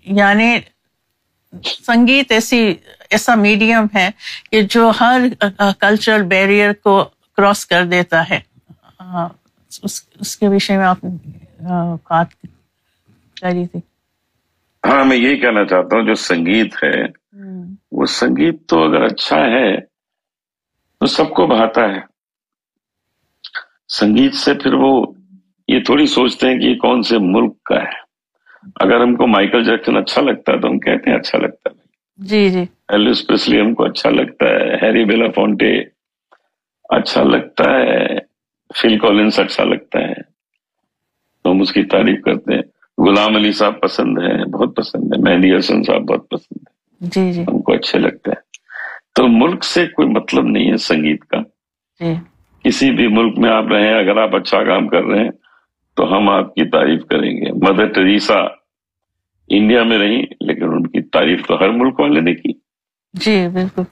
یعنی 0.05 0.49
سنگیت 1.63 2.31
ایسی 2.31 2.59
ایسا 3.09 3.35
میڈیم 3.35 3.85
ہے 3.95 4.09
کہ 4.51 4.61
جو 4.69 4.91
ہر 4.99 5.21
کلچرل 5.79 6.23
بیریئر 6.23 6.73
کو 6.73 7.03
کراس 7.37 7.65
کر 7.65 7.85
دیتا 7.85 8.29
ہے۔ 8.29 8.39
اس 9.81 10.01
اس 10.19 10.37
کے 10.37 10.47
وشے 10.47 10.77
میں 10.77 10.85
آپ 10.85 11.05
بات 12.09 12.29
کری 13.41 13.65
تھی۔ 13.67 13.79
ہاں 14.83 15.05
میں 15.05 15.17
یہی 15.17 15.39
کہنا 15.39 15.65
چاہتا 15.65 15.95
ہوں 15.95 16.05
جو 16.05 16.15
سنگیت 16.21 16.75
ہے 16.83 16.97
وہ 17.91 18.05
سنگیت 18.11 18.67
تو 18.69 18.83
اگر 18.83 19.01
اچھا 19.01 19.37
ہے 19.45 19.69
تو 21.01 21.05
سب 21.07 21.29
کو 21.35 21.47
بہاتا 21.47 21.81
ہے۔ 21.81 21.99
سنگیت 23.89 24.33
سے 24.33 24.53
پھر 24.53 24.73
وہ 24.73 24.91
یہ 25.67 25.79
تھوڑی 25.83 26.05
سوچتے 26.07 26.49
ہیں 26.49 26.59
کہ 26.59 26.65
یہ 26.65 26.75
کون 26.77 27.01
سے 27.01 27.17
ملک 27.21 27.63
کا 27.63 27.81
ہے۔ 27.83 28.05
اگر 28.75 29.01
ہم 29.01 29.15
کو 29.15 29.27
مائیکل 29.27 29.63
جیکسن 29.63 29.97
اچھا 29.97 30.21
لگتا 30.21 30.53
ہے 30.53 30.59
تو 30.59 30.67
ہم 30.67 30.79
کہتے 30.79 31.09
ہیں 31.09 31.17
اچھا 31.17 31.37
لگتا 31.37 31.69
ہے۔ 31.69 31.75
جی 32.17 32.49
جی۔ 32.49 32.63
ایلوس 32.87 33.27
پریسلی 33.27 33.61
ہم 33.61 33.73
کو 33.73 33.83
اچھا 33.83 34.09
لگتا 34.09 34.45
ہے۔ 34.45 34.75
ہیری 34.75 35.05
بیلا 35.05 35.25
فونٹے 35.35 35.79
اچھا 36.89 37.23
لگتا 37.23 37.71
ہے۔ 37.71 38.15
فل 38.81 38.99
کالنس 38.99 39.39
اچھا 39.39 39.63
لگتا 39.63 39.99
ہے۔ 39.99 40.13
تو 41.43 41.51
ہم 41.51 41.61
اس 41.61 41.73
کی 41.73 41.83
تعریف 41.83 42.21
کرتے 42.23 42.53
ہیں۔ 42.53 42.61
غلام 42.97 43.35
علی 43.35 43.51
صاحب 43.51 43.81
پسند 43.81 44.17
ہے 44.17 44.45
بہت 44.45 44.75
پسند 44.75 45.03
ہے 45.03 45.21
مہندی 45.21 45.55
حسن 45.55 45.83
صاحب 45.83 46.01
بہت 46.01 46.29
پسند 46.29 46.57
ہے 46.61 46.77
جی 47.01 47.31
جی۔ 47.31 47.41
ہم 47.41 47.61
کو 47.61 47.73
اچھے 47.73 47.99
لگتے 47.99 48.29
ہیں۔ 48.29 48.41
تو 49.15 49.27
ملک 49.27 49.63
سے 49.63 49.87
کوئی 49.87 50.07
مطلب 50.07 50.45
نہیں 50.45 50.71
ہے 50.71 50.77
سنگیت 50.77 51.25
کا۔ 51.25 51.37
جی۔ 51.99 52.13
کسی 52.63 52.91
بھی 52.91 53.07
ملک 53.07 53.37
میں 53.37 53.49
آپ 53.49 53.67
رہیں 53.67 53.93
اگر 53.93 54.17
آپ 54.17 54.35
اچھا 54.35 54.63
کام 54.63 54.87
کر 54.87 55.03
رہے 55.03 55.23
ہیں 55.23 55.29
تو 55.97 56.17
ہم 56.17 56.29
آپ 56.29 56.55
کی 56.55 56.69
تعریف 56.69 57.05
کریں 57.05 57.31
گے۔ 57.37 57.51
مدر 57.51 57.85
ٹریسا 57.85 58.35
انڈیا 59.49 59.83
میں 59.83 59.97
رہی 59.97 60.21
لیکن 60.41 60.63
ان 60.63 60.87
کی 60.87 61.01
تعریف 61.01 61.47
تو 61.47 61.59
ہر 61.59 61.69
ملک 61.69 61.99
والے 61.99 62.21
نے 62.21 62.33
کی۔ 62.33 62.53
جی 63.13 63.47
بالکل۔ 63.53 63.83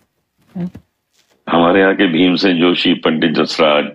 ہمارے 1.54 1.80
یہاں 1.80 1.94
کے 1.94 2.08
بھیم 2.08 2.36
سے 2.36 2.54
جوشی 2.54 2.94
پنڈت 2.94 3.38
جسراج 3.38 3.86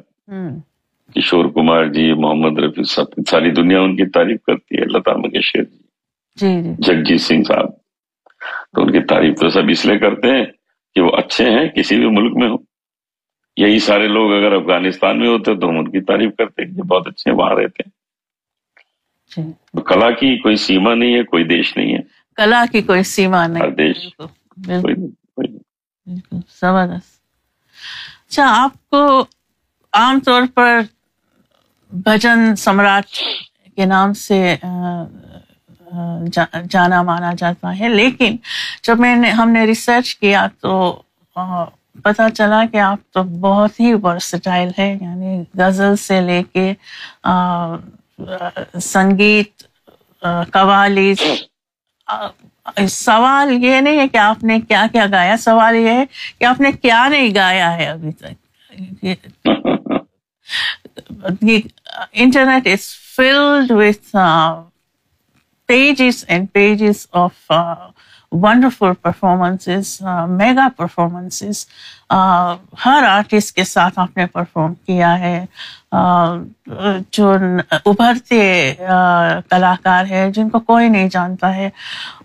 کشور 1.15 1.45
کمار 1.45 1.85
جی 1.87 2.13
محمد 2.13 2.59
رفیع 2.59 2.83
صاحب 2.83 3.21
ساری 3.31 3.51
دنیا 3.51 3.81
ان 3.81 3.97
کی 3.97 4.07
تعریف 4.07 4.43
کرتی 4.43 4.79
ہے 4.79 4.85
لتا 4.85 5.17
منگیشکر 5.17 5.63
جی 5.63 6.63
جی 6.63 6.63
جی۔ 6.63 6.71
جگجیت 6.79 7.21
سنگھ 7.21 7.45
صاحب۔ 7.47 7.69
تو 8.73 8.83
ان 8.83 8.93
کی 8.93 9.01
تعریف 9.01 9.41
تو 9.41 9.49
سب 9.49 9.63
اس 9.69 9.87
لیے 9.87 9.99
کرتے 9.99 10.29
ہیں 10.31 10.45
کہ 10.95 11.01
وہ 11.01 11.11
اچھے 11.17 11.51
ہیں 11.51 11.69
کسی 11.69 11.97
بھی 11.97 12.07
ملک 12.07 12.37
میں 12.37 12.49
ہو۔ 12.49 12.57
یہی 13.57 13.79
سارے 13.79 14.09
لوگ 14.09 14.33
اگر 14.33 14.53
افغانستان 14.53 15.19
میں 15.19 15.29
ہوتے 15.29 15.55
تو 15.55 15.69
ہم 15.69 15.79
ان 15.79 15.91
کی 15.91 16.01
تعریف 16.01 16.31
کرتے 16.39 16.65
ہیں 16.65 16.75
کہ 16.75 16.83
بہت 16.83 17.07
اچھے 17.07 17.31
ہیں 17.31 17.39
وہاں 17.39 17.51
رہتے 17.51 17.83
ہیں۔ 17.87 18.00
کلا 19.87 20.11
کی 20.11 20.39
کوئی 20.39 20.57
سیما 20.57 20.95
نہیں 20.95 21.15
ہے 21.15 21.23
کوئی 21.23 21.45
دیش 21.45 21.77
نہیں 21.77 21.95
ہے۔ 21.95 22.01
کلا 22.35 22.65
کی 22.73 22.83
کوئی 22.83 23.03
سیما 23.03 23.47
نہیں۔ 23.47 23.71
دیش 23.71 24.09
بالکل 24.57 25.07
زبردست۔ 26.61 27.21
اچھا 28.29 28.45
آپ 28.63 28.91
کو 28.91 29.25
عام 29.93 30.21
طور 30.21 30.43
پر 30.55 30.81
بھجن 31.93 32.57
سمراٹ 32.57 33.05
کے 33.77 33.85
نام 33.85 34.13
سے 34.13 34.57
جانا 36.71 37.03
مانا 37.03 37.33
جاتا 37.39 37.79
ہے 37.79 37.89
لیکن 37.89 38.37
جب 38.83 39.01
میں 39.01 39.17
نے 39.17 39.31
ہم 39.31 39.51
نے 39.51 39.65
ریسرچ 39.65 40.17
کیا 40.17 40.47
تو 40.61 41.03
پتا 42.03 42.31
چلا 42.31 42.65
کہ 42.73 42.77
آپ 42.77 42.99
تو 43.11 43.23
بہت 43.23 43.81
ہی 43.81 43.95
ورسٹائل 43.95 44.69
ہے 44.79 44.99
یعنی 45.01 45.45
غزل 45.59 45.97
سے 45.97 46.21
لے 46.21 46.43
کے 46.53 46.75
سنگیت 48.81 49.63
آ، 50.23 50.43
قوالی 50.43 51.15
سوال 52.89 53.65
یہ 53.65 53.81
نہیں 53.81 53.99
ہے 53.99 54.09
کہ 54.09 54.17
آپ 54.17 54.45
نے 54.45 54.61
کیا 54.61 54.87
کیا 54.93 55.07
گایا 55.13 55.37
سوال 55.37 55.75
یہ 55.77 55.89
ہے 55.89 56.05
کہ 56.39 56.45
آپ 56.45 56.61
نے 56.61 56.73
کیا 56.73 57.09
نہیں 57.09 57.35
گایا 57.35 57.77
ہے 57.77 57.87
ابھی 57.87 58.13
تک۔ 58.13 58.33
Internet 62.13 62.67
is 62.67 62.87
flood 63.17 63.71
with 63.71 64.17
wonderful 68.33 68.93
performances 69.03 70.01
mega 70.29 70.69
performances 70.77 71.65
Hare 72.85 73.05
artist 73.09 73.55
کے 73.55 73.65
ساتھ 73.65 73.99
آپ 73.99 74.17
نے 74.17 74.27
پرفارم 74.27 74.75
کیا 74.75 75.19
ہے. 75.19 75.45
Uh, 75.95 76.43
جو 77.11 77.33
ابھرتے 77.71 78.75
uh, 78.81 79.41
کلاکار 79.51 80.05
ہے 80.11 80.31
جن 80.33 80.49
کو 80.51 80.61
کوئی 80.61 80.89
نہیں 80.89 81.09
جانتا 81.09 81.55
ہے، 81.55 81.71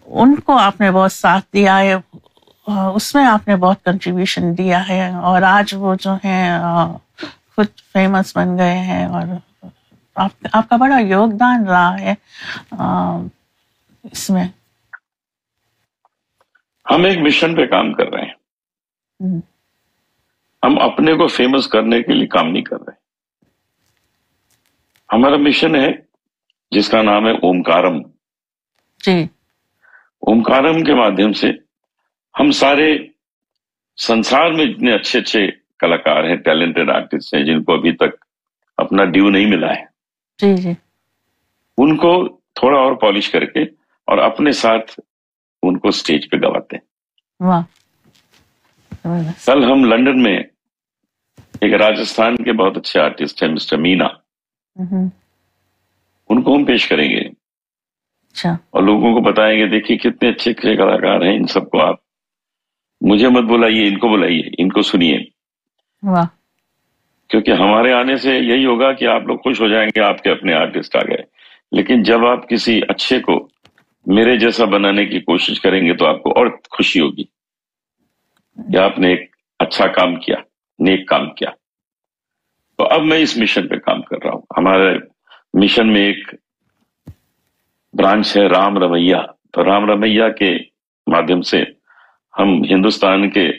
ان 0.05 0.35
کو 0.35 0.57
آپ 0.57 0.81
نے 0.81 0.91
بہت 0.91 1.11
ساتھ 1.11 1.45
دیا 1.53 1.79
ہے. 1.79 1.95
Uh, 1.95 2.91
اس 2.95 3.13
میں 3.15 3.25
آپ 3.25 3.47
نے 3.47 3.55
بہت 3.55 3.83
کنٹریبیوشن 3.85 4.57
دیا 4.57 4.87
ہے 4.89 5.09
اور 5.21 5.41
آج 5.41 5.73
وہ 5.77 5.95
جو 6.01 6.13
ہیں 6.23 6.59
خود 7.55 7.67
فیمس 7.93 8.35
بن 8.37 8.57
گئے 8.57 8.77
ہیں 8.79 9.05
اور 9.05 9.35
آپ 10.15 10.47
آپ 10.53 10.69
کا 10.69 10.75
بڑا 10.75 10.99
یوگدان 10.99 11.67
رہا 11.67 11.99
ہے. 11.99 12.13
اس 14.11 14.29
میں 14.29 14.47
ہم 16.91 17.03
ایک 17.03 17.17
مشن 17.17 17.55
پہ 17.55 17.65
کام 17.65 17.93
کر 17.93 18.07
رہے 18.07 18.21
ہیں۔ 18.21 18.33
ہم۔ 20.63 20.79
اپنے 20.79 21.13
کو 21.13 21.27
فیمس 21.27 21.67
کرنے 21.67 22.01
کے 22.03 22.13
لیے 22.13 22.27
کام 22.27 22.47
نہیں 22.47 22.63
کر 22.63 22.77
رہے۔ 22.79 22.95
ہمارا 25.13 25.37
مشن 25.37 25.75
ہے 25.75 25.91
جس 26.71 26.89
کا 26.89 27.01
نام 27.01 27.25
ہے 27.27 27.31
اومکارم۔ 27.31 28.01
جی۔ 29.05 29.23
اومکارم 30.19 30.83
کے 30.83 30.93
مادھیم 30.93 31.33
سے 31.33 31.51
ہم 32.39 32.51
سارے 32.51 32.97
سنسار 33.97 34.51
میں 34.51 34.65
جتنے 34.65 34.93
اچھے 34.93 35.19
اچھے 35.19 35.51
کلاکار 35.79 36.23
ہیں 36.23 36.35
ٹیلنٹڈ 36.35 36.89
آرٹسٹ 36.89 37.33
ہیں 37.33 37.43
جن 37.43 37.63
کو 37.63 37.73
ابھی 37.73 37.91
تک 37.91 38.25
اپنا 38.77 39.03
ڈیو 39.03 39.29
نہیں 39.29 39.45
ملا 39.45 39.75
ہے۔ 39.75 39.85
جی، 40.41 40.61
جی۔ 40.61 40.71
ان 41.77 41.97
کو 41.97 42.39
تھوڑا 42.53 42.79
اور 42.79 42.93
پالش 42.93 43.29
کر 43.29 43.45
کے 43.45 43.61
اور 44.05 44.17
اپنے 44.17 44.51
ساتھ 44.51 44.99
ان 45.67 45.77
کو 45.77 45.91
سٹیج 45.91 46.29
پہ 46.29 46.37
گواتے 46.37 46.75
ہیں۔ 46.75 46.83
کل 49.45 49.63
ہم 49.63 49.85
لنڈن 49.85 50.23
میں 50.23 50.39
ایک 51.61 51.73
راجستھان 51.73 52.35
کے 52.35 52.53
بہت 52.53 52.77
اچھے 52.77 52.99
آرٹسٹ 52.99 53.43
ہیں 53.43 53.49
مسٹر 53.49 53.77
مینا 53.77 54.05
ان 56.29 56.41
کو 56.41 56.55
ہم 56.55 56.65
پیش 56.65 56.87
کریں 56.87 57.09
گے۔ 57.09 57.29
اور 58.69 58.83
لوگوں 58.83 59.13
کو 59.13 59.21
بتائیں 59.21 59.59
گے 59.59 59.67
دیکھیں 59.67 59.97
کتنے 59.97 60.29
اچھے 60.29 60.51
اچھے 60.51 60.75
کلاکار 60.75 61.21
ہیں 61.21 61.35
ان 61.35 61.47
سب 61.47 61.69
کو 61.69 61.85
آپ۔ 61.85 61.95
مجھے 63.01 63.29
مت 63.29 63.43
بلائیے 63.43 63.87
ان 63.87 63.97
کو 63.97 64.09
بلائیے 64.09 64.41
ان 64.57 64.69
کو 64.69 64.81
سنیے۔ 64.81 65.17
کیونکہ 67.29 67.51
ہمارے 67.51 67.93
آنے 67.93 68.17
سے 68.17 68.37
یہی 68.37 68.65
ہوگا 68.65 68.93
کہ 68.93 69.07
آپ 69.07 69.21
لوگ 69.21 69.37
خوش 69.37 69.61
ہو 69.61 69.67
جائیں 69.67 69.89
گے 69.95 70.01
آپ 70.01 70.23
کے 70.23 70.31
اپنے 70.31 70.53
آرٹسٹ 70.53 70.95
آ 70.95 70.99
گئے۔ 70.99 71.23
لیکن 71.71 72.03
جب 72.03 72.25
آپ 72.25 72.49
کسی 72.49 72.81
اچھے 72.89 73.19
کو 73.19 73.49
میرے 74.05 74.37
جیسا 74.37 74.65
بنانے 74.65 75.05
کی 75.05 75.19
کوشش 75.19 75.61
کریں 75.61 75.85
گے 75.85 75.95
تو 75.95 76.05
آپ 76.05 76.23
کو 76.23 76.29
اور 76.29 76.47
خوشی 76.47 76.99
ہوگی۔ 76.99 77.23
کہ 78.55 78.77
آپ 78.77 78.99
نے 78.99 79.09
ایک 79.09 79.35
اچھا 79.59 79.87
کام 79.87 80.15
کیا، 80.15 80.35
نیک 80.79 81.07
کام 81.07 81.33
کیا۔ 81.33 81.49
تو 82.77 82.85
اب 82.85 83.01
میں 83.01 83.17
اس 83.17 83.37
مشن 83.37 83.67
پہ 83.67 83.75
کام 83.75 84.01
کر 84.01 84.17
رہا 84.23 84.31
ہوں۔ 84.33 84.41
ہمارے 84.57 84.99
مشن 85.53 85.93
میں 85.93 86.01
ایک 86.01 86.35
برانچ 87.93 88.37
ہے 88.37 88.47
رام 88.47 88.77
رمیہ 88.77 89.15
تو 89.53 89.65
رام 89.65 89.85
رمیہ 89.85 90.23
کے 90.39 90.57
مادھیم 91.07 91.41
سے 91.41 91.63
ہم 92.39 92.63
ہندوستان 92.63 93.29
کے 93.29 93.49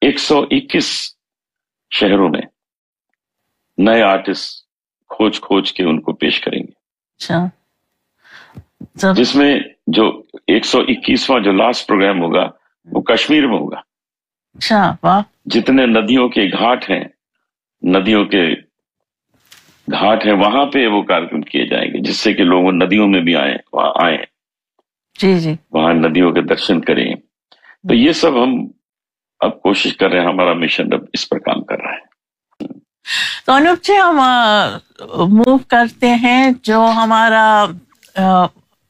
ایک 0.00 0.18
سو 0.18 0.42
اکیس 0.50 1.16
شہروں 1.90 2.28
میں 2.28 2.42
نئے 3.78 4.02
آرٹسٹ 4.02 4.66
کھوج 5.08 5.40
کھوج 5.40 5.72
کے 5.72 5.84
ان 5.84 6.00
کو 6.00 6.12
پیش 6.12 6.40
کریں 6.40 6.58
گے۔ 6.58 6.72
اچھا۔ 7.16 7.57
جس 8.94 9.36
میں 9.36 9.60
جو 9.86 10.22
ایک 10.46 10.64
سو 10.64 10.78
اکیسواں 10.80 11.40
جو 11.40 11.52
لاسٹ 11.52 11.88
پروگرام 11.88 12.20
ہوگا 12.20 12.50
وہ 12.84 13.00
کشمیر 13.00 13.46
میں 13.46 13.58
ہوگا۔ 13.58 13.76
اچھا، 14.58 15.20
جتنے 15.46 15.86
ندیوں 15.86 16.28
کے 16.28 16.44
گھاٹ 16.58 16.90
ہیں 16.90 17.04
ندیوں 17.82 18.24
کے 18.24 18.54
گھاٹ 19.92 20.26
ہیں 20.26 20.32
وہاں 20.32 20.66
پہ 20.66 20.86
وہ 20.86 21.02
کارکرم 21.02 21.40
کیے 21.40 21.66
جائیں 21.66 21.88
گے 21.88 21.98
جس 21.98 22.16
سے 22.16 22.34
کہ 22.34 22.44
لوگ 22.44 22.70
ندیوں 22.70 23.08
میں 23.08 23.20
بھی 23.20 23.36
آئیں 23.36 23.56
وہاں 23.72 23.92
آئیں۔ 24.04 24.18
جی 25.20 25.38
جی۔ 25.38 25.54
وہاں 25.70 25.94
ندیوں 25.94 26.32
کے 26.32 26.40
درشن 26.40 26.80
کریں۔ 26.80 27.14
تو 27.88 27.94
یہ 27.94 28.12
سب 28.12 28.42
ہم 28.42 28.54
اب 29.40 29.62
کوشش 29.62 29.96
کر 29.96 30.10
رہے 30.10 30.20
ہیں 30.20 30.26
ہمارا 30.26 30.52
مشن 30.52 30.92
اب 30.92 31.00
اس 31.12 31.28
پر 31.28 31.38
کام 31.38 31.64
کر 31.64 31.78
رہا 31.78 31.92
ہے۔ 31.92 32.08
تو 33.46 33.52
انوپ 33.52 33.84
جی 33.84 33.92
ہم 33.96 34.20
موو 35.28 35.58
کرتے 35.68 36.14
ہیں 36.14 36.50
جو 36.62 36.86
ہمارا 36.94 37.64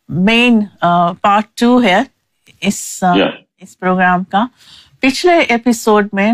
مین 0.09 0.61
پارٹ 1.21 1.57
ٹو 1.61 1.83
ہے 1.83 2.03
اس 2.61 3.05
اس 3.57 3.79
پروگرام 3.79 4.25
کا 4.25 4.45
پچھلے 5.01 5.39
ایپیسوڈ 5.39 6.09
میں 6.13 6.33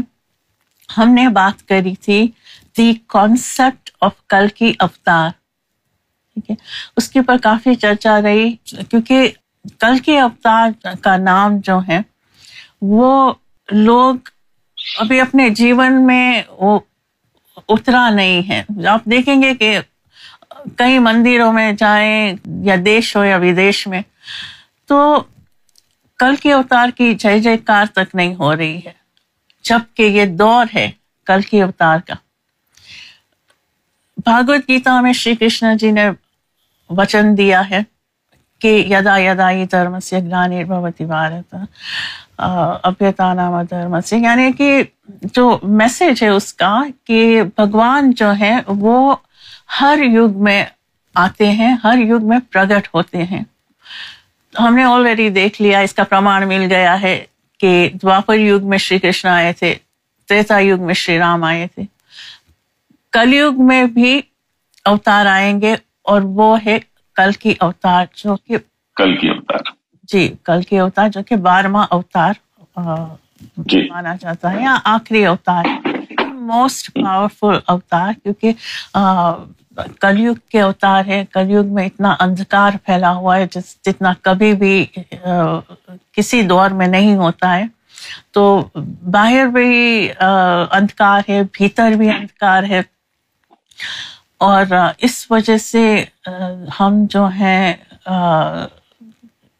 ہم 0.98 1.10
نے 1.10 1.28
بات 1.28 1.68
کری 1.68 1.94
تھی 1.94 2.26
دی 2.78 2.92
کانسیپٹ 3.06 3.90
آف 4.00 4.26
کل 4.28 4.48
کی 4.48 4.72
اوتار 4.78 5.30
ٹھیک 6.36 6.50
ہے؟ 6.50 6.54
اس 6.96 7.08
کے 7.08 7.18
اوپر 7.18 7.36
کافی 7.38 7.74
چرچا 7.74 8.22
رہی 8.22 8.54
کیونکہ 8.88 9.30
کل 9.80 9.98
کے 9.98 10.20
اوتار 10.20 10.70
کا 11.02 11.16
نام 11.16 11.58
جو 11.64 11.80
ہے 11.88 12.00
وہ 12.82 13.32
لوگ 13.68 14.14
ابھی 14.98 15.20
اپنے 15.20 15.48
جیون 15.50 16.06
میں 16.06 16.42
وہ 16.50 16.78
اترا 17.68 18.10
نہیں 18.10 18.48
ہے۔ 18.48 18.62
آپ 18.88 19.04
دیکھیں 19.04 19.42
گے 19.42 19.54
کہ 19.54 19.78
کئی 20.76 20.98
مندروں 20.98 21.52
میں 21.52 21.72
جائیں 21.72 22.34
یا 22.62 22.74
دیش 22.84 23.16
ہو 23.16 23.24
یا 23.24 23.36
ودیش 23.36 23.86
میں، 23.86 24.00
تو 24.88 24.98
کل 26.18 26.36
کے 26.36 26.52
اوتار 26.52 26.88
کی 26.96 27.14
جے 27.14 27.38
جے 27.38 27.56
کار 27.64 27.86
تک 27.92 28.14
نہیں 28.14 28.34
ہو 28.34 28.56
رہی 28.56 28.80
ہے۔ 28.86 28.92
جبکہ 29.64 30.02
یہ 30.08 30.24
دور 30.38 30.66
ہے 30.74 30.90
کل 31.26 31.40
کے 31.40 31.62
اوتار 31.62 31.98
کا۔ 32.06 32.14
بھاگوت 34.24 34.68
گیتا 34.68 35.00
میں 35.00 35.12
شری 35.12 35.34
کرشن 35.34 35.76
جی 35.76 35.90
نے 35.90 36.08
وچن 36.90 37.36
دیا 37.36 37.62
ہے 37.70 37.80
کہ 38.60 38.84
یدا 38.88 39.16
یدا 39.18 39.50
یہ 39.50 39.64
دھرم 39.64 39.98
سے 40.00 40.18
گانے 40.30 40.64
بھارت 40.64 41.54
ابھیتا 42.38 43.32
نام 43.34 43.62
دھرم 43.62 44.00
سے 44.00 44.16
یعنی 44.18 44.50
کہ 44.52 44.82
جو 45.34 45.44
میسج 45.62 46.22
ہے 46.22 46.28
اس 46.28 46.52
کا 46.54 46.72
کہ 47.04 47.20
بھگوان 47.56 48.10
جو 48.10 48.32
ہے 48.40 48.58
وہ 48.66 49.14
ہر 49.80 49.98
یگ 50.02 50.42
میں 50.42 50.64
آتے 51.14 51.50
ہیں 51.52 51.74
ہر 51.84 51.98
یگ 51.98 52.26
میں 52.28 52.38
پرگٹ 52.52 52.88
ہوتے 52.94 53.22
ہیں۔ 53.22 53.42
ہم 54.60 54.74
نے 54.74 54.84
آلریڈی 54.84 55.28
دیکھ 55.30 55.62
لیا 55.62 55.78
اس 55.78 55.94
کا 55.94 56.04
پرمان 56.04 56.48
مل 56.48 56.66
گیا 56.70 57.00
ہے 57.02 57.24
کہ 57.60 57.90
دوپہر 58.02 58.38
یوگ 58.38 58.68
میں 58.68 58.78
شری 58.78 58.98
کرشن 58.98 59.28
آئے 59.28 59.52
تھے 59.52 59.74
تیتا 60.28 60.58
یگ 60.58 60.82
میں 60.82 60.94
شری 60.94 61.18
رام 61.18 61.44
آئے 61.44 61.66
تھے۔ 61.74 61.82
کل 63.12 63.34
یوگ 63.34 63.66
میں 63.66 63.84
بھی 63.84 64.20
اوتار 64.84 65.26
آئیں 65.26 65.60
گے 65.60 65.74
اور 66.02 66.22
وہ 66.24 66.56
ہے 66.66 66.78
کل 67.16 67.32
کی 67.32 67.54
اوتار 67.60 68.06
جو 68.14 68.36
کہ 68.36 68.56
کل 68.96 69.16
کی 69.16 69.28
اوتار۔ 69.28 69.72
جی 70.02 70.32
کل 70.44 70.62
کی 70.62 70.78
اوتار 70.78 71.08
جو 71.08 71.22
کہ 71.22 71.36
بارہواں 71.36 71.86
اوتار 71.90 72.32
جی۔ 73.56 73.88
مانا 73.90 74.14
جاتا 74.20 74.52
ہے 74.52 74.62
یا 74.62 74.78
آخری 74.84 75.26
اوتار۔ 75.26 75.64
موسٹ 76.32 76.90
پاورفل 76.94 77.58
اوتار 77.66 78.12
کیونکہ 78.22 78.52
کلیگ 80.00 80.32
کے 80.48 80.60
اوتار 80.60 81.04
ہے 81.06 81.24
کلیگ 81.32 81.72
میں 81.74 81.86
اتنا 81.86 82.14
اندھکار 82.20 82.70
پھیلا 82.84 83.12
ہوا 83.12 83.36
ہے 83.36 83.46
جس 83.50 83.76
جتنا 83.84 84.12
کبھی 84.22 84.52
بھی 84.52 84.86
کسی 86.12 86.42
دور 86.42 86.70
میں 86.70 86.86
نہیں 86.86 87.14
ہوتا 87.16 87.56
ہے۔ 87.56 87.64
تو 88.32 88.68
باہر 89.10 89.46
بھی 89.46 90.08
اندھکار 90.70 91.20
ہے، 91.28 91.42
بھیتر 91.52 91.90
بھی 91.90 92.10
اندھکار 92.10 92.62
ہے۔ 92.62 92.80
اور 94.38 94.64
اس 94.98 95.30
وجہ 95.30 95.56
سے 95.56 96.04
ہم 96.80 97.04
جو 97.10 97.26
ہیں 97.26 97.74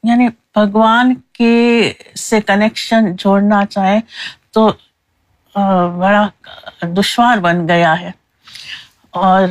یعنی 0.05 0.29
بھگوان 0.55 1.15
کے 1.33 1.93
سے 2.19 2.41
کنیکشن 2.41 3.17
جوڑنا 3.17 3.65
چاہیں 3.67 4.01
تو 4.53 4.71
بڑا 5.99 6.27
دشوار 6.83 7.39
بن 7.39 7.69
گیا 7.69 8.01
ہے۔ 8.01 8.11
اور 9.15 9.49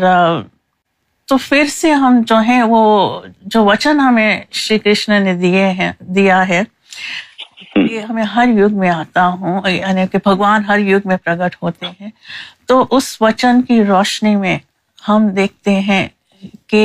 تو 1.27 1.37
پھر 1.39 1.65
سے 1.71 1.91
ہم 1.93 2.21
جو 2.27 2.37
ہیں 2.47 2.61
وہ 2.63 2.79
جو 3.43 3.63
وچن 3.65 3.99
ہمیں 3.99 4.31
شری 4.53 4.77
کرشن 4.79 5.23
نے 5.23 5.33
دیے 5.35 5.65
ہیں، 5.71 5.91
دیا 6.15 6.47
ہے، 6.47 6.61
یہ 7.75 7.99
ہمیں 7.99 8.23
ہر 8.25 8.47
یگ 8.49 8.77
میں 8.79 8.89
آتا 8.89 9.27
ہوں 9.29 9.69
یعنی 9.69 10.05
کہ 10.11 10.17
بھگوان 10.25 10.65
ہر 10.67 10.79
یگ 10.81 11.07
میں 11.07 11.17
پرگٹ 11.23 11.55
ہوتے 11.61 11.85
ہیں۔ 11.99 12.09
تو 12.67 12.85
اس 12.91 13.15
وچن 13.21 13.61
کی 13.61 13.83
روشنی 13.85 14.35
میں 14.35 14.57
ہم 14.99 15.27
دیکھتے 15.35 15.79
ہیں 15.81 16.07
کہ 16.67 16.83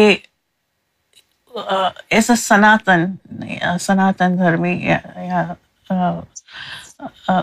ایز 2.11 2.31
اے 2.31 2.37
سناتن 2.39 3.05
سناتن 3.81 4.39
دھرمی، 4.39 4.75
یا 4.81 5.43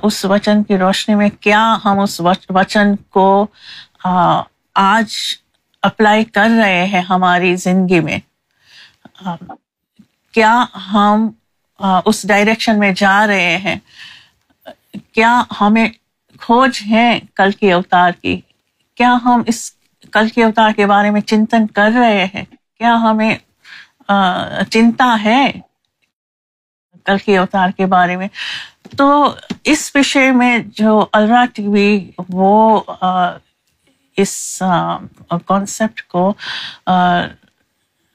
اس 0.04 0.24
وچن 0.26 0.64
کی 0.64 0.78
روشنی 0.78 1.16
میں 1.16 1.30
کیا 1.40 1.64
ہم 1.86 2.00
اس 2.00 2.20
وچن 2.50 2.96
کو 3.10 3.28
آج 4.76 5.14
اپلائی 5.84 6.24
کر 6.26 6.50
رہے 6.58 6.86
ہیں 6.88 7.02
ہماری 7.02 7.56
زندگی 7.56 8.00
میں۔ 8.00 8.18
کیا 10.34 10.54
ہم 10.94 11.30
اس 12.06 12.28
ڈائریکشن 12.28 12.80
میں 12.80 12.92
جا 12.96 13.26
رہے 13.28 13.58
ہیں؟ 13.58 13.76
کیا 15.14 15.44
ہمیں 15.62 15.88
کھوج 16.42 16.82
ہے 16.90 17.20
کل 17.36 17.52
کے 17.52 17.72
اوتار 17.74 18.12
کی؟ 18.22 18.40
کیا 18.98 19.16
ہم 19.26 19.42
اس 19.48 19.72
کل 20.12 20.30
کے 20.30 20.44
اوتار 20.44 20.72
کے 20.72 20.86
بارے 20.86 21.10
میں 21.12 21.22
چنتن 21.22 21.68
کر 21.68 21.92
رہے 21.96 22.26
ہیں؟ 22.26 22.44
کیا 22.78 22.96
ہمیں 23.02 23.36
چنتا 24.70 25.18
ہے 25.24 25.52
کل 27.06 27.18
کے 27.18 27.38
اوتار 27.38 27.70
کے 27.78 27.86
بارے 27.86 28.16
میں؟ 28.16 28.28
تو 28.98 29.36
اس 29.64 29.92
وشے 29.96 30.32
میں 30.32 30.58
جو 30.76 31.06
الرا 31.14 31.46
ٹی 31.54 31.68
وی، 31.68 32.12
وہ 32.30 32.82
اس 34.18 34.62
کانسیپٹ 35.46 36.02
کو 36.08 36.32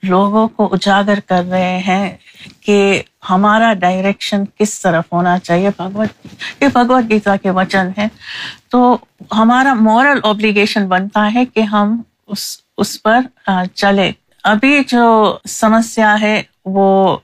لوگوں 0.02 0.47
کو 0.49 0.69
اجاگر 0.73 1.19
کر 1.26 1.45
رہے 1.50 1.78
ہیں 1.78 2.16
کہ 2.61 3.02
ہمارا 3.30 3.73
ڈائریکشن 3.80 4.45
کس 4.59 4.80
طرف 4.80 5.12
ہونا 5.12 5.38
چاہیے، 5.38 5.71
بھگوت 5.76 6.26
یہ 6.62 6.69
بھگوت 6.73 7.11
گیتا 7.11 7.37
کے 7.37 7.50
وچن 7.50 7.90
ہے 7.99 8.07
تو 8.71 8.97
ہمارا 9.35 9.75
مورل 9.75 10.21
اوبلیگیشن 10.23 10.88
بنتا 10.88 11.28
ہے 11.35 11.45
کہ 11.47 11.61
ہم 11.73 12.00
اس 12.26 12.57
اس 12.78 13.02
پر 13.02 13.21
چلے۔ 13.75 14.11
ابھی 14.45 14.83
جو 14.88 15.04
سمسیا 15.49 16.16
ہے، 16.21 16.42
وہ 16.64 17.16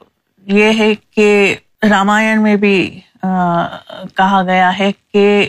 یہ 0.47 0.78
ہے 0.78 0.95
کہ 0.95 1.54
رامائن 1.90 2.42
میں 2.42 2.56
بھی 2.56 2.78
کہا 3.23 4.42
گیا 4.47 4.78
ہے 4.78 4.90
کہ 5.12 5.49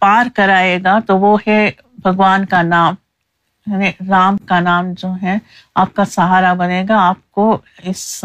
پار 0.00 0.26
کرائے 0.34 0.78
گا 0.84 0.98
تو 1.06 1.18
وہ 1.18 1.36
ہے 1.46 1.70
بھگوان 1.98 2.44
کا 2.46 2.62
نام 2.62 2.94
یعنی 3.66 3.90
رام 4.08 4.36
کا 4.36 4.58
نام 4.60 4.92
جو 4.98 5.08
ہے، 5.22 5.36
آپ 5.74 5.94
کا 5.94 6.04
سہارا 6.04 6.52
بنے 6.54 6.84
گا، 6.88 6.96
آپ 7.08 7.30
کو 7.30 7.58
اس 7.84 8.24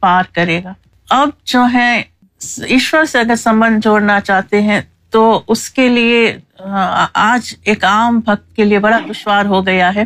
پار 0.00 0.24
کرے 0.32 0.62
گا۔ 0.64 0.72
اب 1.10 1.28
جو 1.44 1.64
ہے، 1.72 2.02
ایشور 2.66 3.04
سے 3.04 3.18
اگر 3.20 3.36
سمبند 3.36 3.84
جوڑنا 3.84 4.20
چاہتے 4.20 4.60
ہیں 4.62 4.80
تو 5.10 5.42
اس 5.48 5.68
کے 5.70 5.88
لیے 5.88 6.36
آج 7.14 7.54
ایک 7.62 7.84
عام 7.84 8.18
بھکت 8.18 8.54
کے 8.56 8.64
لیے 8.64 8.78
بڑا 8.78 8.98
دشوار 9.10 9.44
ہو 9.44 9.64
گیا 9.66 9.94
ہے۔ 9.94 10.04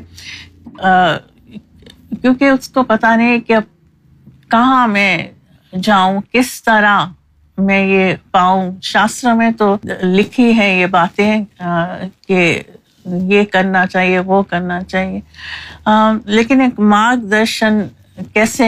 کیونکہ 2.20 2.44
اس 2.44 2.68
کو 2.68 2.82
پتا 2.82 3.14
نہیں 3.16 3.40
کہ 3.40 3.52
اب 3.52 3.62
کہاں 4.50 4.86
میں 4.88 5.16
جاؤں، 5.72 6.20
کس 6.32 6.62
طرح 6.64 7.04
میں 7.58 7.86
یہ 7.86 8.14
پاؤں 8.30 8.70
شاستر 8.82 9.34
میں 9.34 9.50
تو 9.50 9.76
لکھی 10.02 10.58
ہے 10.58 10.80
یہ 10.80 10.86
باتیں 10.86 11.44
کہ 12.28 12.62
یہ 13.04 13.44
کرنا 13.44 13.86
چاہیے، 13.86 14.18
وہ 14.18 14.42
کرنا 14.42 14.82
چاہیے۔ 14.82 15.20
لیکن 16.24 16.60
ایک 16.60 16.80
مارگ 16.80 17.18
درشن 17.18 17.78
کیسے 18.32 18.64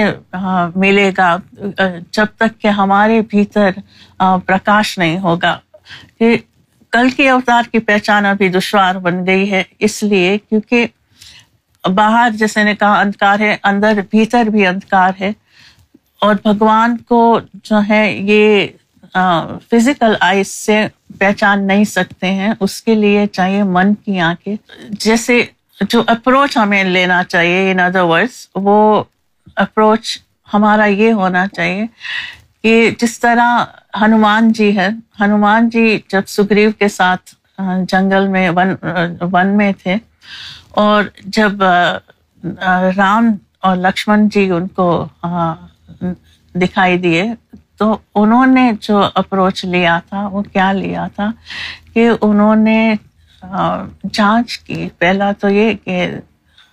ملے 0.77 1.11
گا؟ 1.19 1.37
جب 2.11 2.27
تک 2.37 2.61
کہ 2.61 2.67
ہمارے 2.67 3.21
بھیتر 3.29 3.71
پرکاش 4.19 4.99
نہیں 4.99 5.19
ہوگا۔ 5.19 5.59
کہ 6.19 6.39
کل 6.91 7.11
کے 7.11 7.31
اوتار 7.31 7.63
کی 7.73 7.79
پہچان 7.79 8.27
ابھی 8.27 8.49
دشوار 8.49 8.95
بن 8.95 9.27
گئی 9.27 9.51
ہے، 9.51 9.63
اس 9.79 10.03
لیے 10.03 10.39
کیونکہ 10.39 10.87
باہر 11.95 12.31
جیسے 12.31 12.65
نے 12.65 12.75
کہا 12.75 13.01
اندکار 13.01 13.41
ہے، 13.41 13.57
اندر 13.65 13.93
بھیتر 14.11 14.45
بھی 14.45 14.67
اندکار 14.67 15.13
ہے۔ 15.21 15.33
اور 16.23 16.35
بھگوان 16.45 16.97
کو 17.09 17.19
جو 17.65 17.81
ہے 17.89 18.05
یہ 18.23 18.67
فزیکل 19.71 20.15
آئیز 20.21 20.49
سے 20.49 20.87
پہچان 21.19 21.67
نہیں 21.67 21.85
سکتے 21.87 22.33
ہیں۔ 22.33 22.53
اس 22.61 22.83
کے 22.83 22.95
لیے 22.95 23.27
چاہیے 23.29 23.63
من 23.67 23.95
کی 23.97 24.19
آنکھیں۔ 24.21 24.57
جیسے 25.01 25.41
جو 25.81 26.03
اپروچ 26.07 26.57
ہمیں 26.57 26.83
لینا 26.87 27.23
چاہیے 27.25 27.71
ان 27.71 27.81
ادر 27.81 28.03
ورڈس 28.03 28.37
وہ 28.57 28.77
اپروچ 29.57 30.19
ہمارا 30.49 30.85
یہ 30.85 31.13
ہونا 31.13 31.47
چاہیے 31.49 31.85
کہ 32.63 32.73
جس 32.99 33.19
طرح 33.21 33.65
ہنومان 34.01 34.53
جی 34.53 34.77
ہے 34.77 34.89
ہنومان 35.21 35.69
جی 35.69 35.87
جب 36.09 36.23
سگریو 36.29 36.71
کے 36.79 36.89
ساتھ 36.89 37.35
جنگل 37.89 38.27
میں، 38.29 38.49
ون 38.51 38.75
ون 39.33 39.57
میں 39.57 39.73
تھے 39.83 39.97
اور 40.83 41.05
جب 41.27 41.63
رام 42.97 43.31
اور 43.61 43.77
لکشمن 43.77 44.29
جی 44.29 44.51
ان 44.51 44.67
کو 44.69 44.89
دکھائی 46.55 46.99
دیے، 46.99 47.25
تو 47.79 47.97
انہوں 48.15 48.47
نے 48.47 48.71
جو 48.81 49.03
اپروچ 49.15 49.65
لیا 49.65 49.99
تھا، 50.09 50.27
وہ 50.33 50.43
کیا 50.43 50.71
لیا 50.73 51.07
تھا 51.17 51.31
کہ 51.95 52.09
انہوں 52.21 52.57
نے 52.57 52.95
جانچ 54.13 54.59
کی۔ 54.59 54.89
پہلا 54.99 55.31
تو 55.41 55.49
یہ 55.49 55.73
کہ 55.85 56.07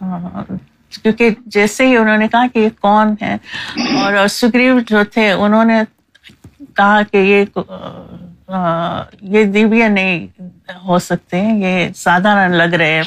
کیونکہ 0.02 1.30
جیسے 1.54 1.88
ہی 1.88 1.96
انہوں 1.98 2.18
نے 2.18 2.28
کہا 2.28 2.46
کہ 2.54 2.60
یہ 2.60 2.70
کون 2.82 3.14
ہے، 3.22 3.36
اور 4.02 4.28
سگریو 4.30 4.80
جو 4.88 5.04
تھے، 5.14 5.32
انہوں 5.32 5.66
نے 5.66 5.82
کہا 6.76 7.02
کہ 7.12 7.18
یہ 7.18 7.60
یہ 9.34 9.44
دیویہ 9.44 9.88
نہیں 9.88 10.28
ہو 10.86 10.98
سکتے، 11.00 11.42
یہ 11.60 11.88
سادھارن 11.96 12.56
لگ 12.56 12.76
رہے 12.76 12.96
ہیں۔ 12.96 13.04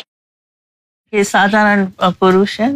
یہ 1.12 1.22
سادھارن 1.22 1.85
پروش 2.18 2.59
ہے 2.61 2.66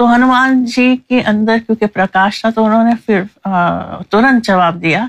تو 0.00 0.14
ہنومان 0.14 0.64
جی 0.64 0.96
کے 1.08 1.22
اندر 1.22 1.58
کیونکہ 1.66 1.86
پرکاش 1.86 2.40
تھا 2.40 2.50
تو 2.50 2.64
انہوں 2.64 2.84
نے 2.84 2.90
پھر 3.06 3.22
ترنت 4.10 4.46
جواب 4.46 4.82
دیا 4.82 5.06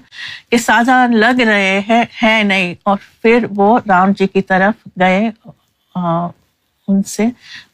کہ 0.50 0.58
سادھارن 0.58 1.16
لگ 1.18 1.42
رہے 1.42 1.80
ہیں 1.90 2.04
ہے 2.24 2.44
نہیں 2.44 2.74
اور 2.84 2.98
پھر 3.22 3.46
وہ 3.56 3.80
رام 3.88 4.12
جی 4.18 4.28
کی 4.28 4.42
طرف 4.42 4.88
گئے 5.00 5.30
ان 5.96 7.04
سے 7.04 7.26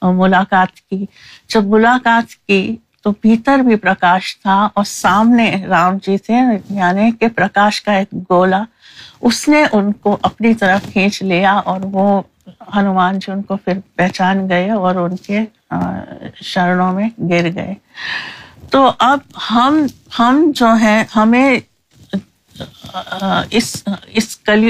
ملاقات 0.02 0.80
کی. 0.80 1.06
جب 1.50 1.66
ملاقات 1.66 2.48
کی 2.48 2.76
تو 3.02 3.12
بھیتر 3.12 3.60
بھی 3.60 3.76
پرکاش 3.76 4.38
تھا 4.42 4.68
اور 4.74 4.84
سامنے 4.84 5.66
رام 5.70 5.98
جی 6.04 6.18
تھے 6.18 6.40
یعنی 6.70 7.12
کہ 7.12 7.28
پرکاش 7.28 7.82
کا 7.82 7.92
ایک 7.92 8.14
گولا 8.30 8.64
اس 9.22 9.48
نے 9.48 9.64
ان 9.72 9.92
کو 9.92 10.18
اپنی 10.22 10.54
طرف 10.54 10.94
کھینچ 10.94 11.22
لیا 11.24 11.54
اور 11.54 11.82
وہ 11.84 12.22
ہنومان 12.76 13.20
جی 13.20 13.32
ان 13.32 13.42
کو 13.42 13.56
پھر 13.58 13.78
پہچان 13.96 14.48
گئے 14.50 14.70
اور 14.72 14.96
ان 14.96 15.16
کے 15.18 15.44
شرنوں 16.44 16.92
میں 16.94 17.10
گر 17.30 17.50
گئے۔ 17.56 17.74
تو 18.72 18.80
اب 19.02 19.20
ہم 19.50 19.86
ہم 20.20 20.52
جو 20.56 20.74
ہیں، 20.82 21.04
ہمیں 21.16 21.50
اس 23.52 23.68
اس 24.12 24.38
کلی، 24.40 24.70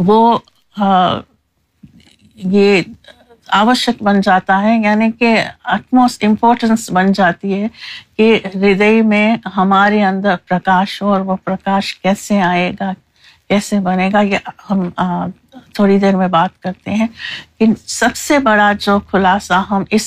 وہ 0.00 0.20
یہ 2.38 2.82
آوشک 3.52 4.02
بن 4.02 4.20
جاتا 4.20 4.60
ہے 4.62 4.76
یعنی 4.76 5.10
کہ 5.18 5.34
اٹموسٹ 5.66 6.24
امپورٹنس 6.24 6.90
بن 6.90 7.12
جاتی 7.12 7.52
ہے 7.54 7.66
کہ 8.16 8.26
ہردے 8.46 8.90
میں 9.02 9.26
ہمارے 9.56 10.02
اندر 10.04 10.36
پرکاش 10.48 11.00
ہو 11.02 11.12
اور 11.12 11.20
وہ 11.20 11.36
پرکاش 11.44 11.94
کیسے 11.96 12.40
آئے 12.42 12.70
گا 12.80 12.92
کیسے 13.50 13.80
بنے 13.80 14.08
گا 14.12 14.20
یہ 14.20 14.38
ہم 14.70 14.88
تھوڑی 15.74 15.98
دیر 15.98 16.16
میں 16.16 16.28
بات 16.28 16.60
کرتے 16.62 16.94
ہیں 16.94 17.06
کہ 17.58 17.66
سب 17.88 18.16
سے 18.16 18.38
بڑا 18.38 18.72
جو 18.80 18.98
خلاصہ 19.06 19.62
ہم 19.70 19.84
اس 19.90 20.06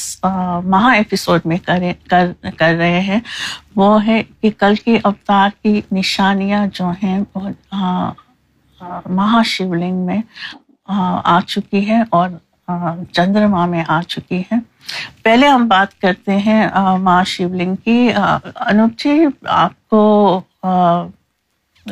مہا 0.66 0.92
ایپیسوڈ 0.92 1.42
میں 1.46 1.58
کریں 1.58 1.94
کر 2.10 2.28
کر 2.58 2.74
رہے 2.78 3.00
ہیں 3.02 3.20
وہ 3.76 4.06
ہے 4.08 4.22
کہ 4.42 4.50
کل 4.58 4.76
کی 4.76 4.98
اوتار 5.04 5.50
کی 5.64 5.82
نشانیاں 5.92 6.66
جو 6.74 6.90
ہیں 7.04 7.20
وہ 7.36 7.50
مہا 9.08 9.42
شیو 9.46 9.74
لنگ 9.74 10.06
میں، 10.06 10.20
آ 11.26 11.40
چکی 11.48 11.88
ہے 11.90 12.02
اور 12.12 12.30
چندرما 13.12 13.66
میں 13.66 13.84
آ 13.88 14.02
چکی 14.08 14.42
ہے 14.52 14.56
پہلے 15.24 15.48
ہم 15.48 15.68
بات 15.68 16.00
کرتے 16.02 16.38
ہیں 16.38 16.64
مہا 17.00 17.24
شیو 17.26 17.50
لنگ 17.54 17.76
کی 17.76 17.98
انوپ 18.16 19.00
جی 19.00 19.18
آپ 19.56 19.90
کو 19.90 20.02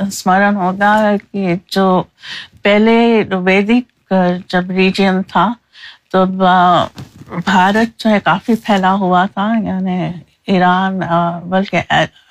اسمرن 0.08 0.56
ہوگا 0.56 0.96
کہ 1.32 1.56
جو 1.72 2.02
پہلے 2.64 3.24
ویدک 3.46 4.14
جب 4.50 4.72
ریجن 4.72 5.22
تھا، 5.28 5.52
تو 6.12 6.26
بھارت 6.26 8.00
جو 8.00 8.10
ہے 8.10 8.20
کافی 8.24 8.56
پھیلا 8.66 8.94
ہوا 9.02 9.26
تھا 9.34 9.52
یعنی 9.64 10.00
ایران 10.52 11.00
بلکہ 11.50 11.82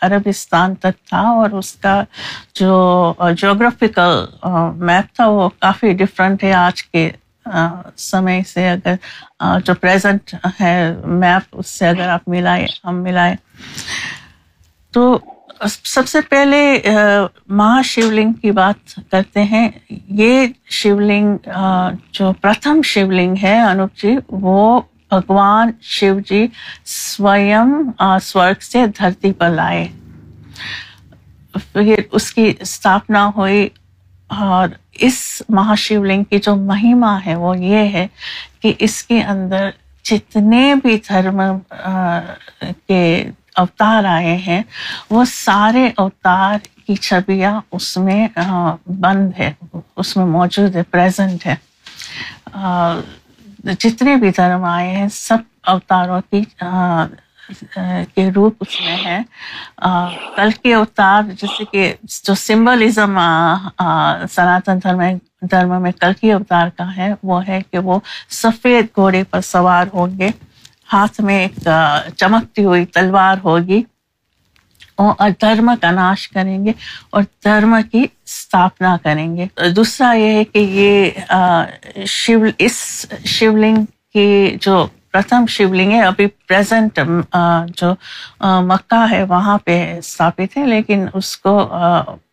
عربستان 0.02 0.74
تک 0.74 1.06
تھا، 1.08 1.20
اور 1.30 1.50
اس 1.58 1.72
کا 1.82 2.02
جو 2.54 3.14
جغرافیکل 3.38 4.24
میپ 4.76 5.14
تھا، 5.16 5.26
وہ 5.28 5.48
کافی 5.60 5.92
ڈفرینٹ 6.00 6.44
ہے 6.44 6.52
آج 6.54 6.82
کے 6.84 7.10
سمے 7.98 8.40
سے۔ 8.46 8.68
اگر 8.70 8.94
جو 9.64 9.74
پریزنٹ 9.80 10.34
ہے 10.60 10.74
میپ 11.04 11.56
اس 11.58 11.70
سے 11.70 11.88
اگر 11.88 12.08
آپ 12.08 12.28
ملائے، 12.28 12.66
ہم 12.84 13.02
ملائے۔ 13.02 13.34
تو 14.94 15.18
سب 15.66 16.08
سے 16.08 16.20
پہلے 16.20 16.82
مہا 17.46 17.82
شیو 17.82 18.10
لنگ 18.10 18.32
کی 18.32 18.50
بات 18.50 19.00
کرتے 19.10 19.44
ہیں۔ 19.44 19.68
یہ 19.90 20.46
شیو 20.70 21.00
لنگ 21.00 21.48
جو 22.12 22.32
پرتھم 22.32 22.82
شیو 22.82 23.10
لنگ 23.10 23.34
ہے، 23.42 23.60
انوپ 23.60 23.96
جی 23.96 24.16
وہ 24.28 24.80
بھگوان 25.10 25.72
شیو 25.82 26.20
جی 26.20 26.46
سوئم 26.84 27.90
سورگ 28.22 28.60
سے 28.60 28.86
دھرتی 28.98 29.32
پر 29.32 29.50
لائے۔ 29.50 29.88
پھر 31.52 31.94
اس 32.12 32.32
کی 32.32 32.52
استھاپنا 32.60 33.30
ہوئی۔ 33.36 33.68
اور 34.28 34.68
اس 34.92 35.42
مہا 35.48 35.74
شیولنگ 35.74 36.24
کی 36.24 36.38
جو 36.38 36.56
مہیما 36.56 37.18
ہے، 37.26 37.34
وہ 37.34 37.58
یہ 37.58 37.76
ہے 37.76 38.06
کہ 38.60 38.72
اس 38.78 39.02
کے 39.02 39.22
اندر 39.22 39.70
جتنے 40.04 40.74
بھی 40.74 40.98
دھرم 41.08 41.40
کے 42.86 43.30
اوتار 43.60 44.04
آئے 44.04 44.36
ہیں، 44.46 44.62
وہ 45.10 45.24
سارے 45.24 45.88
اوتار 45.96 46.58
کی 46.86 46.94
چھبیاں 46.96 47.60
اس 47.72 47.96
میں 47.96 48.26
بند 49.00 49.38
ہے، 49.38 49.52
اس 49.96 50.16
میں 50.16 50.24
موجود 50.26 50.76
ہے 50.76 50.82
پریزنٹ 50.90 51.46
ہے۔ 51.46 51.54
جتنے 53.78 54.16
بھی 54.16 54.30
دھرم 54.36 54.64
آئے 54.64 54.88
ہیں، 54.96 55.08
سب 55.12 55.38
اوتاروں 55.66 56.20
کی 56.30 56.42
کے 58.14 58.28
روپ 58.34 58.54
اس 58.60 58.80
میں 58.80 58.96
ہے 59.04 59.20
کل 60.36 60.50
کے 60.62 60.74
اوتار، 60.74 61.22
جیسے 61.30 61.64
کہ 61.72 61.92
جو 62.24 62.34
سمبلزم 62.34 63.18
سناتن 64.34 64.78
دھرم 64.82 65.02
دھرم 65.50 65.82
میں 65.82 65.92
کل 66.00 66.12
کے 66.20 66.32
اوتار 66.32 66.68
کا 66.76 66.96
ہے، 66.96 67.12
وہ 67.22 67.46
ہے 67.48 67.60
کہ 67.70 67.78
وہ 67.78 67.98
سفید 68.42 68.86
گھوڑے 68.96 69.22
پر 69.30 69.40
سوار 69.44 69.86
ہوں 69.92 70.18
گے۔ 70.18 70.30
ہاتھ 70.92 71.20
میں 71.20 71.46
ایک 71.46 71.68
چمکتی 72.16 72.64
ہوئی 72.64 72.84
تلوار 72.84 73.36
ہوگی۔ 73.44 73.82
اور 74.98 75.30
دھرم 75.40 75.70
کا 75.80 75.90
ناش 75.90 76.28
کریں 76.28 76.66
گے 76.66 76.72
اور 77.10 77.22
دھرم 77.44 77.76
کی 77.92 78.06
استھاپنا 78.24 78.96
کریں 79.02 79.36
گے۔ 79.36 79.70
دوسرا 79.70 80.12
یہ 80.12 80.32
ہے 80.32 80.44
کہ 80.44 80.58
یہ 80.58 81.10
شیو، 82.04 82.38
اس 82.58 83.06
شیولنگ 83.24 83.84
کی 84.12 84.56
جو 84.60 84.86
پرتھم 85.12 85.46
شیولنگ 85.46 85.92
ہے، 85.92 86.02
ابھی 86.02 86.26
پریزنٹ 86.26 86.98
جو 87.76 87.94
مکہ 88.42 89.06
ہے، 89.10 89.22
وہاں 89.22 89.58
پہ 89.58 89.98
استھاپت 89.98 90.56
ہے، 90.56 90.66
لیکن 90.66 91.06
اس 91.14 91.36
کو 91.36 91.72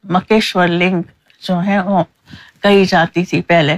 مکیشور 0.04 0.68
لنگ 0.68 1.02
جو 1.48 1.64
ہے، 1.64 1.80
وہ 1.80 2.04
کہی 2.64 2.86
جاتی 2.86 3.26
تھی 3.26 3.42
پہلے۔ 3.42 3.78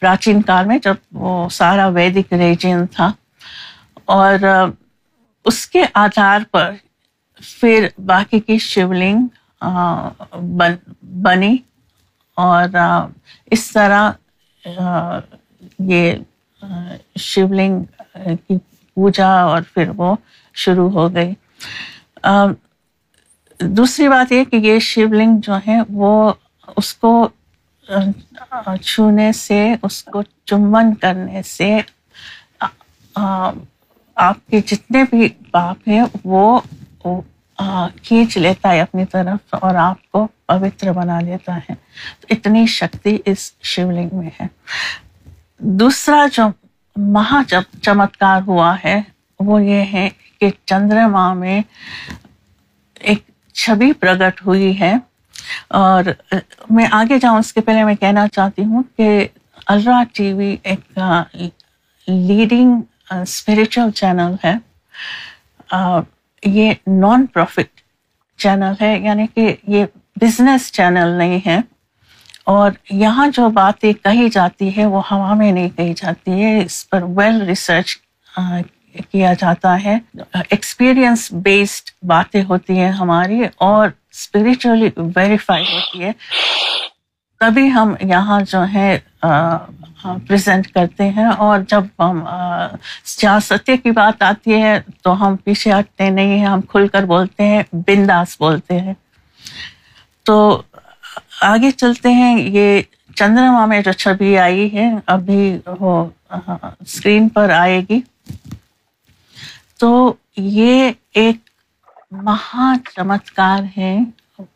پراچین 0.00 0.42
کال 0.42 0.66
میں 0.66 0.78
جب 0.78 0.94
وہ 1.12 1.48
سارا 1.48 1.86
ویدک 1.86 2.32
ریجن 2.32 2.86
تھا۔ 2.86 3.12
اور 4.08 4.44
اس 5.44 5.66
کے 5.66 5.82
آدھار 5.94 6.40
پر 6.50 6.72
پھر 7.40 7.86
باقی 8.06 8.40
کی 8.40 8.58
شیولنگ 8.58 9.26
بن، 10.58 10.74
بنی 11.22 11.56
اور 12.36 12.76
اس 13.50 13.70
طرح 13.72 14.10
یہ 15.78 16.14
شیولنگ 17.20 17.82
کی 18.36 18.56
پوجا 18.96 19.30
اور 19.42 19.62
پھر 19.74 19.88
وہ 19.96 20.14
شروع 20.56 20.90
ہو 20.90 21.14
گئی۔ 21.14 21.34
دوسری 23.60 24.08
بات 24.08 24.32
یہ 24.32 24.44
کہ 24.44 24.56
یہ 24.56 24.78
شیولنگ 24.78 25.38
جو 25.42 25.56
ہیں 25.66 25.80
وہ 25.90 26.32
اس 26.76 26.92
کو 26.94 27.28
چھونے 28.82 29.32
سے، 29.32 29.74
اس 29.82 30.02
کو 30.04 30.22
چمبن 30.44 30.94
کرنے 30.94 31.42
سے 31.42 31.76
آپ 34.16 34.46
کے 34.46 34.60
جتنے 34.66 35.04
بھی 35.10 35.28
باپ 35.50 35.88
ہیں، 35.88 36.02
وہ 36.24 36.60
کھینچ 38.02 38.38
لیتا 38.38 38.72
ہے 38.72 38.80
اپنی 38.80 39.04
طرف 39.04 39.54
اور 39.54 39.74
آپ 39.74 40.10
کو 40.10 40.26
پوتر 40.46 40.92
بنا 40.92 41.20
لیتا 41.20 41.56
ہے۔ 41.56 41.74
تو 42.20 42.26
اتنی 42.30 42.66
شکتی 42.66 43.18
اس 43.24 43.52
شیولنگ 43.62 44.08
میں 44.12 44.30
ہے۔ 44.40 44.46
دوسرا 45.58 46.26
جو 46.32 46.42
مہا 46.96 47.42
چمتکار 47.82 48.40
ہوا 48.46 48.76
ہے، 48.84 49.02
وہ 49.40 49.64
یہ 49.64 49.84
ہے 49.92 50.08
کہ 50.40 50.50
چندرما 50.64 51.34
میں 51.34 51.62
ایک 53.00 53.18
چھبی 53.54 53.92
پرگٹ 53.92 54.46
ہوئی 54.46 54.80
ہے۔ 54.80 54.94
اور 55.68 56.04
میں 56.70 56.86
آگے 56.90 57.18
جاؤں، 57.18 57.38
اس 57.38 57.52
کے 57.52 57.60
پہلے 57.60 57.84
میں 57.84 57.94
کہنا 57.94 58.28
چاہتی 58.28 58.64
ہوں 58.64 58.82
کہ 58.96 59.28
الرا 59.66 60.02
ٹی 60.12 60.32
وی 60.32 60.56
ایک 60.62 60.98
لیڈنگ 62.08 62.80
اسپریچل 63.10 63.90
چینل 63.90 64.34
ہے۔ 64.44 64.54
یہ 66.44 66.72
نان 66.86 67.26
پروفٹ 67.26 67.80
چینل 68.38 68.72
ہے 68.80 68.98
یعنی 68.98 69.26
کہ 69.34 69.56
یہ 69.66 69.84
بزنس 70.20 70.72
چینل 70.72 71.08
نہیں 71.08 71.40
ہے۔ 71.46 71.60
اور 72.44 72.70
یہاں 72.90 73.26
جو 73.26 73.48
باتیں 73.48 73.92
کہی 73.92 74.28
جاتی 74.28 74.76
ہے، 74.76 74.86
وہ 74.86 75.02
ہوا 75.10 75.34
میں 75.34 75.52
نہیں 75.52 75.68
کہی 75.68 75.94
جاتی 75.96 76.44
ہے۔ 76.44 76.64
اس 76.64 76.90
پر 76.90 77.02
ویل 77.02 77.42
ریسرچ 77.42 77.96
کیا 79.10 79.32
جاتا 79.32 79.84
ہے۔ 79.84 79.98
ایکسپیرئنس 80.32 81.32
بیسڈ 81.32 82.04
باتیں 82.06 82.44
ہوتی 82.44 82.78
ہیں 82.78 82.90
ہماری 82.90 83.42
اور 83.56 83.88
اسپریچولی 84.10 84.90
ویریفائی 85.16 85.64
ہوتی 85.64 86.04
ہے۔ 86.04 86.12
کبھی 87.40 87.72
ہم 87.72 87.94
یہاں 88.00 88.40
جو 88.40 88.64
ہے 88.74 88.98
ہاں، 90.04 90.18
پریزنٹ 90.28 90.66
کرتے 90.66 91.08
ہیں 91.10 91.24
اور 91.24 91.58
جب 91.68 91.84
ہم 91.98 92.24
سیاست 93.04 93.70
کی 93.82 93.90
بات 93.90 94.22
آتی 94.22 94.62
ہے 94.62 94.80
تو 95.02 95.26
ہم 95.26 95.36
پیچھے 95.36 95.72
ہٹتے 95.72 96.10
نہیں 96.10 96.38
ہیں، 96.38 96.46
ہم 96.46 96.60
کھل 96.60 96.88
کر 96.88 97.04
بولتے 97.04 97.44
ہیں، 97.44 97.62
بنداس 97.72 98.36
بولتے 98.38 98.80
ہیں۔ 98.80 98.94
تو 100.24 100.62
آگے 101.40 101.70
چلتے 101.70 102.12
ہیں، 102.12 102.38
یہ 102.38 102.80
چندرما 103.14 103.66
میں 103.66 103.82
جو 103.82 103.92
چھبی 103.92 104.38
آئی 104.38 104.74
ہے، 104.74 104.90
ابھی 105.06 105.58
وہ 105.80 106.08
ہاں، 106.30 106.58
اسکرین 106.80 107.28
پر 107.28 107.50
آئے 107.50 107.80
گی۔ 107.90 108.00
تو 109.78 110.14
یہ 110.36 110.90
ایک 111.14 111.36
مہا 112.10 112.72
چمتکار 112.94 113.62
ہے۔ 113.76 113.98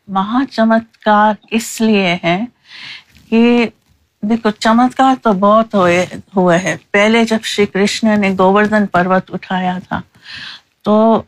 مہا 0.07 0.39
چمتکار 0.51 1.33
اس 1.51 1.81
لیے 1.81 2.17
ہے 2.23 2.45
کہ 3.29 3.69
دیکھو، 4.21 4.49
چمتکار 4.51 5.15
تو 5.21 5.33
بہت 5.33 5.75
ہوئے 5.75 6.05
ہوئے 6.35 6.57
ہیں۔ 6.57 6.75
پہلے 6.91 7.25
جب 7.25 7.37
شری 7.43 7.65
کرشن 7.65 8.21
نے 8.21 8.29
گووردھن 8.39 8.85
پروت 8.85 9.31
اٹھایا 9.33 9.77
تھا، 9.89 10.01
تو 10.81 11.23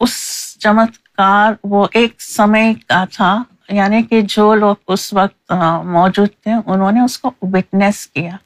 اس 0.00 0.12
چمتکار 0.58 1.52
وہ 1.64 1.86
ایک 1.92 2.22
سمے 2.22 2.74
کا 2.86 3.04
تھا 3.12 3.42
یعنی 3.68 4.02
کہ 4.02 4.20
جو 4.20 4.54
لوگ 4.54 4.76
اس 4.88 5.12
وقت 5.12 5.52
موجود 5.84 6.28
تھے، 6.42 6.52
انہوں 6.66 6.92
نے 6.92 7.00
اس 7.00 7.18
کو 7.18 7.30
وٹنس 7.42 8.06
کیا۔ 8.06 8.36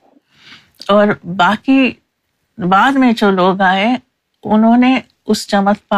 اور 0.89 1.09
باقی، 1.37 1.93
بعد 2.59 2.93
میں 2.93 3.13
جو 3.13 3.31
لوگ 3.31 3.61
آئے، 3.61 3.97
انہوں 4.45 4.77
نے 4.77 5.01
اس 5.27 5.49
چمت 5.49 5.95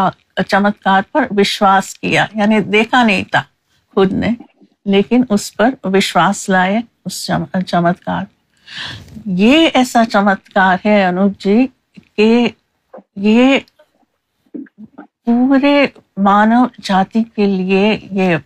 چمتکار 0.48 1.02
پر 1.12 1.26
وشواس 1.36 1.98
کیا۔ 1.98 2.26
یعنی 2.34 2.60
دیکھا 2.60 3.02
نہیں 3.02 3.24
تھا 3.24 3.42
خود 3.94 4.12
نے، 4.12 4.30
لیکن 4.84 5.24
اس 5.30 5.56
پر 5.56 5.74
وشواس 5.84 6.48
لائے۔ 6.48 6.80
اس 7.06 7.30
چمتکار۔ 7.66 8.24
یہ 9.38 9.68
ایسا 9.74 10.04
چمتکار 10.12 10.76
ہے 10.84 11.04
انوپ 11.04 11.40
جی 11.40 11.66
کہ 12.16 12.48
یہ 13.16 13.58
پورے 15.24 15.86
مانو 16.24 16.64
جاتی 16.82 17.22
کے 17.34 17.46
لیے 17.46 17.98
یہ 18.10 18.36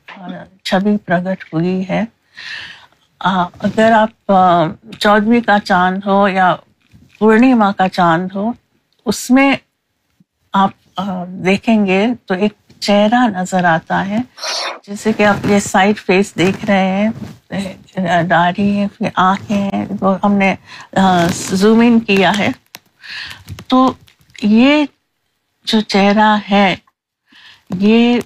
چھوی 0.65 0.97
پرگٹ 1.07 1.45
ہوئی 1.53 1.89
ہے۔ 1.89 2.05
اگر 3.21 3.93
آپ 3.93 4.33
چودھویں 4.99 5.41
کا 5.47 5.59
چاند 5.65 6.07
ہو 6.07 6.29
یا 6.29 6.55
پورنیما 7.19 7.71
کا 7.73 7.89
چاند 7.89 8.33
ہو، 8.35 8.51
اس 9.07 9.31
میں 9.31 9.53
آپ 10.55 11.01
دیکھیں 11.45 11.85
گے 11.87 12.07
تو 12.27 12.35
ایک 12.35 12.53
چہرہ 12.81 13.27
نظر 13.37 13.65
آتا 13.65 14.07
ہے۔ 14.07 14.19
جیسے 14.87 15.13
کہ 15.17 15.27
آپ 15.27 15.47
یہ 15.47 15.59
سائڈ 15.59 15.99
فیس 15.99 16.35
دیکھ 16.39 16.65
رہے 16.67 16.87
ہیں 16.99 18.23
داڑھی 18.31 18.79
ہے، 18.79 18.87
پھر 18.97 19.09
آنکھیں 19.29 19.63
ہیں 19.63 19.85
ہم 20.25 20.33
نے 20.33 20.55
زوم 21.61 21.81
ان 21.81 21.99
کیا 22.01 22.33
ہے۔ 22.39 22.49
تو 23.69 23.93
یہ 24.43 24.85
جو 25.67 25.81
چہرہ 25.81 26.37
ہے، 26.51 26.75
یہ 27.81 28.21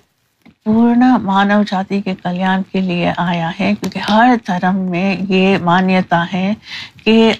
پورنا 0.65 1.17
مانو 1.23 1.63
جاتی 1.63 2.01
کے 2.03 2.15
کلیان 2.23 2.63
کے 2.73 2.81
لیے 2.81 3.13
آیا 3.17 3.51
ہے۔ 3.61 3.73
کیونکہ 3.81 3.99
ہر 4.11 4.35
دھرم 4.47 4.77
میں 4.91 5.17
یہ 5.29 5.57
مانیتا 5.63 6.25
ہے 6.33 6.53
کہ 7.05 7.33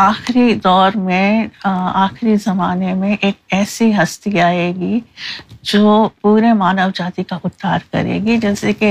آخری 0.00 0.54
دور 0.64 0.96
میں 0.96 1.46
آخری 1.64 2.34
زمانے 2.44 2.92
میں 2.94 3.16
ایک 3.20 3.34
ایسی 3.52 3.92
ہستی 3.96 4.40
آئے 4.40 4.70
گی 4.76 4.98
جو 5.62 6.08
پورے 6.20 6.52
مانو 6.52 6.88
جاتی 6.94 7.22
کا 7.22 7.38
اتار 7.44 7.78
کرے 7.92 8.18
گی۔ 8.24 8.36
جیسے 8.36 8.72
کہ 8.72 8.90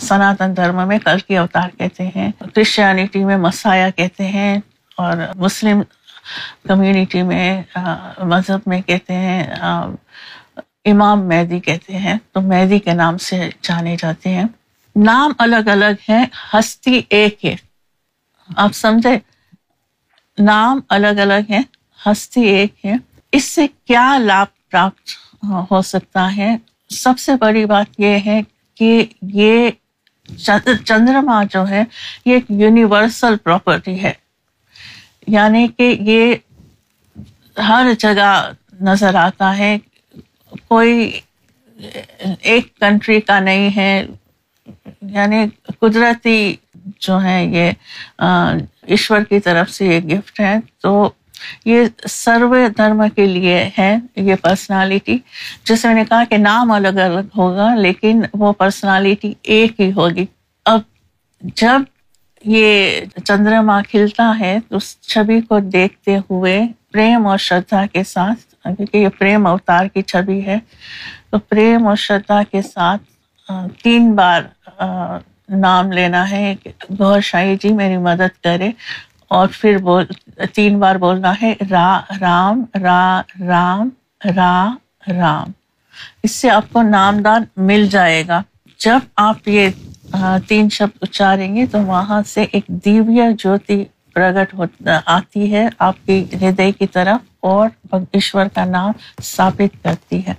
سناتن 0.00 0.56
دھرم 0.56 0.86
میں 0.88 0.98
کل 0.98 1.18
کی 1.18 1.36
اوتار 1.38 1.68
کہتے 1.78 2.08
ہیں، 2.16 2.30
کرسچینٹی 2.54 3.24
میں 3.24 3.36
مسایا 3.36 3.88
کہتے 3.90 4.28
ہیں، 4.28 4.54
اور 4.98 5.16
مسلم 5.36 5.82
کمیونٹی 6.68 7.22
میں 7.22 7.62
مذہب 8.24 8.60
میں 8.66 8.80
کہتے 8.80 9.14
ہیں 9.14 9.42
امام 10.84 11.26
مہدی 11.28 11.58
کہتے 11.60 11.98
ہیں۔ 11.98 12.16
تو 12.32 12.40
مہدی 12.40 12.78
کے 12.78 12.92
نام 12.94 13.18
سے 13.18 13.48
جانے 13.62 13.96
جاتے 13.98 14.30
ہیں۔ 14.30 14.44
نام 14.96 15.32
الگ 15.38 15.68
الگ 15.74 16.00
ہیں، 16.08 16.24
ہستی 16.52 17.00
ایک 17.10 17.44
ہے۔ 17.44 17.54
آپ 18.56 18.72
سمجھے؟ 18.74 19.18
نام 20.38 20.80
الگ 20.88 21.06
الگ 21.06 21.50
ہیں، 21.50 21.62
ہستی 22.06 22.40
ایک 22.40 22.84
ہے۔ 22.84 22.94
اس 23.32 23.44
سے 23.44 23.66
کیا 23.84 24.18
لابھ 24.18 24.70
پراپت 24.70 25.10
ہو 25.70 25.82
سکتا 25.82 26.36
ہے؟ 26.36 26.56
سب 26.90 27.18
سے 27.18 27.34
بڑی 27.34 27.64
بات 27.66 27.86
یہ 27.98 28.18
ہے 28.26 28.40
کہ 28.74 29.06
یہ 29.22 29.70
چندرما 30.84 31.42
جو 31.44 31.68
ہے، 31.68 31.84
یہ 32.24 32.34
ایک 32.34 32.44
یونیورسل 32.48 33.36
پراپرٹی 33.36 34.02
ہے۔ 34.02 34.12
یعنی 35.26 35.68
کہ 35.76 35.96
یہ 36.00 36.34
ہر 37.58 37.86
جگہ 37.98 38.50
نظر 38.80 39.14
آتا 39.14 39.58
ہے۔ 39.58 39.78
کوئی 40.68 41.20
ایک 42.40 42.76
کنٹری 42.76 43.20
کا 43.20 43.40
نہیں 43.40 43.76
ہے۔ 43.76 44.06
یعنی 45.02 45.46
قدرتی 45.78 46.56
جو 47.00 47.20
ہے 47.22 47.44
یہ 47.46 47.70
ایشور 48.86 49.20
کی 49.28 49.40
طرف 49.40 49.70
سے 49.70 49.86
یہ 49.86 50.00
گفٹ 50.08 50.40
ہے۔ 50.40 50.54
تو 50.82 51.10
یہ 51.64 51.84
سرو 52.08 52.54
دھرم 52.76 53.02
کے 53.14 53.26
لیے 53.26 53.68
ہے 53.78 53.96
یہ 54.16 54.34
پرسنالٹی 54.42 55.18
جیسے 55.64 55.88
میں 55.88 55.94
نے 55.94 56.04
کہا 56.08 56.24
کہ 56.30 56.36
نام 56.36 56.70
الگ 56.72 56.98
الگ 57.04 57.36
ہوگا، 57.36 57.74
لیکن 57.74 58.22
وہ 58.34 58.52
پرسنالٹی 58.52 59.32
ایک 59.42 59.80
ہی 59.80 59.90
ہوگی۔ 59.92 60.26
اب 60.66 60.80
جب 61.56 61.82
یہ 62.44 63.00
چندرما 63.24 63.80
کھلتا 63.88 64.32
ہے، 64.40 64.58
تو 64.68 64.76
اس 64.76 64.96
چھبی 65.00 65.40
کو 65.40 65.58
دیکھتے 65.72 66.16
ہوئے 66.30 66.60
پریم 66.92 67.26
اور 67.26 67.38
شردھا 67.38 67.84
کے 67.92 68.02
ساتھ، 68.04 68.54
کیونکہ 68.64 68.96
یہ 68.96 69.08
پریم 69.18 69.46
اوتار 69.46 69.86
کی 69.86 70.02
چھبی 70.02 70.44
ہے، 70.46 70.58
تو 71.30 71.38
پریم 71.38 71.86
اور 71.86 71.96
شردھا 71.96 72.42
کے 72.50 72.62
ساتھ 72.62 73.02
تین 73.82 74.12
بار 74.14 74.42
نام 75.48 75.92
لینا 75.92 76.30
ہے 76.30 76.54
گور 76.98 77.20
شاہی 77.20 77.56
جی 77.56 77.72
میری 77.72 77.96
مدد 77.96 78.44
کرے 78.44 78.70
اور 79.28 79.48
پھر 79.52 79.78
بول 79.78 80.04
تین 80.54 80.78
بار 80.78 80.96
بولنا 80.96 81.32
ہے 81.42 81.54
را 81.70 82.00
رام 82.20 82.64
را 82.82 83.22
رام 83.40 83.88
را 84.36 84.74
رام۔ 85.08 85.50
اس 86.22 86.32
سے 86.32 86.50
آپ 86.50 86.64
کو 86.72 86.82
نامدان 86.82 87.44
مل 87.56 87.86
جائے 87.90 88.24
گا۔ 88.28 88.42
جب 88.78 88.98
آپ 89.16 89.48
یہ 89.48 89.68
تین 90.48 90.68
شبد 90.68 90.96
اچاریں 91.00 91.56
گے 91.56 91.66
تو 91.66 91.82
وہاں 91.82 92.22
سے 92.26 92.44
ایک 92.52 92.64
دیویہ 92.66 93.22
جوتی 93.38 93.84
پرگٹ 94.14 94.54
آتی 95.06 95.54
ہے 95.54 95.68
آپ 95.78 96.06
کی 96.06 96.24
ہردے 96.40 96.72
کی 96.72 96.86
طرف 96.86 97.20
اور 97.40 97.68
ایشور 98.12 98.46
کا 98.54 98.64
نام 98.64 98.92
ثابت 99.22 99.84
کرتی 99.84 100.26
ہے۔ 100.26 100.34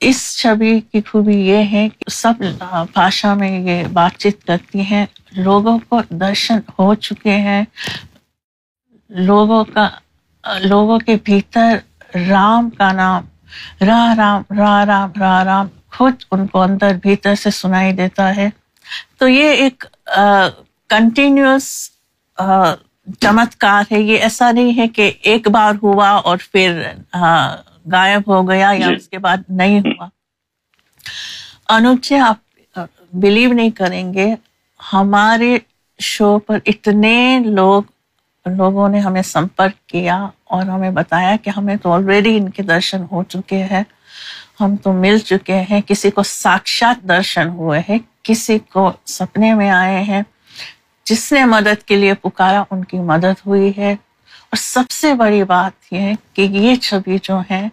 اس 0.00 0.36
چھبی 0.38 0.80
کی 0.80 1.00
خوبی 1.10 1.36
یہ 1.36 1.64
ہے 1.72 1.88
کہ 1.88 2.10
سب 2.10 2.42
بھاشا 2.92 3.34
میں 3.34 3.60
یہ 3.60 3.84
بات 3.92 4.18
چیت 4.18 4.44
کرتی 4.44 4.80
ہیں۔ 4.80 5.06
لوگوں 5.36 5.78
کو 5.88 6.00
درشن 6.10 6.58
ہو 6.78 6.94
چکے 6.94 7.34
ہیں۔ 7.36 7.64
لوگوں 9.08 9.64
کا 9.64 9.88
لوگوں 10.60 10.98
کے 10.98 11.16
بھیتر 11.24 11.78
رام 12.30 12.70
کا 12.70 12.92
نام 12.92 13.24
را 13.80 14.14
رام 14.16 14.42
را 14.58 14.86
رام 14.86 15.10
را 15.20 15.44
رام 15.44 15.66
خود 15.96 16.14
ان 16.30 16.46
کو 16.46 16.62
اندر 16.62 16.96
بھیتر 17.02 17.34
سے 17.34 17.50
سنائی 17.50 17.92
دیتا 17.92 18.36
ہے۔ 18.36 18.48
تو 19.18 19.28
یہ 19.28 19.48
ایک 19.54 19.84
کنٹینیوس 20.88 21.68
چمتکار 23.20 23.92
ہے۔ 23.92 24.00
یہ 24.00 24.18
ایسا 24.18 24.50
نہیں 24.52 24.76
ہے 24.76 24.88
کہ 24.88 25.10
ایک 25.22 25.48
بار 25.48 25.74
ہوا 25.82 26.08
اور 26.08 26.38
پھر 26.52 26.82
غائب 27.92 28.22
ہو 28.26 28.48
گیا 28.48 28.70
یا 28.78 28.86
جی۔ 28.88 28.94
اس 28.94 29.08
کے 29.08 29.18
بعد 29.18 29.36
نہیں 29.48 29.80
ہوا۔ 29.80 30.08
انوپ 31.68 32.02
جی 32.02 32.16
آپ 32.16 32.78
بلیو 33.12 33.52
نہیں 33.52 33.70
کریں 33.70 34.14
گے 34.14 34.34
ہمارے 34.92 35.58
شو 35.98 36.38
پر 36.38 36.58
اتنے 36.66 37.40
لوگ 37.44 37.82
لوگوں 38.46 38.88
نے 38.88 38.98
ہمیں 38.98 39.22
سمپرک 39.22 39.88
کیا 39.88 40.26
اور 40.44 40.62
ہمیں 40.62 40.90
بتایا 40.90 41.36
کہ 41.42 41.50
ہمیں 41.50 41.76
تو 41.76 41.92
آلریڈی 41.92 42.36
ان 42.36 42.48
کے 42.48 42.62
درشن 42.62 43.04
ہو 43.12 43.22
چکے 43.22 43.64
ہیں۔ 43.64 43.82
ہم 44.60 44.76
تو 44.76 44.92
مل 44.92 45.18
چکے 45.18 45.62
ہیں۔ 45.70 45.80
کسی 45.86 46.10
کو 46.10 46.22
ساکشات 46.22 47.08
درشن 47.08 47.48
ہوئے 47.48 47.80
ہیں 47.88 47.98
کسی 48.22 48.58
کو 48.58 48.92
سپنے 49.06 49.54
میں 49.54 49.70
آئے 49.70 50.02
ہیں۔ 50.02 50.22
جس 51.04 51.32
نے 51.32 51.44
مدد 51.44 51.82
کے 51.82 51.96
لیے 51.96 52.14
پکارا 52.14 52.62
ان 52.70 52.84
کی 52.84 52.98
مدد 52.98 53.46
ہوئی 53.46 53.72
ہے۔ 53.76 53.96
اور 54.50 54.56
سب 54.56 54.90
سے 54.90 55.14
بڑی 55.14 55.42
بات 55.44 55.92
یہ 55.92 56.14
کہ 56.34 56.42
یہ 56.42 56.74
چھبی 56.76 57.18
جو 57.22 57.40
ہے 57.50 57.66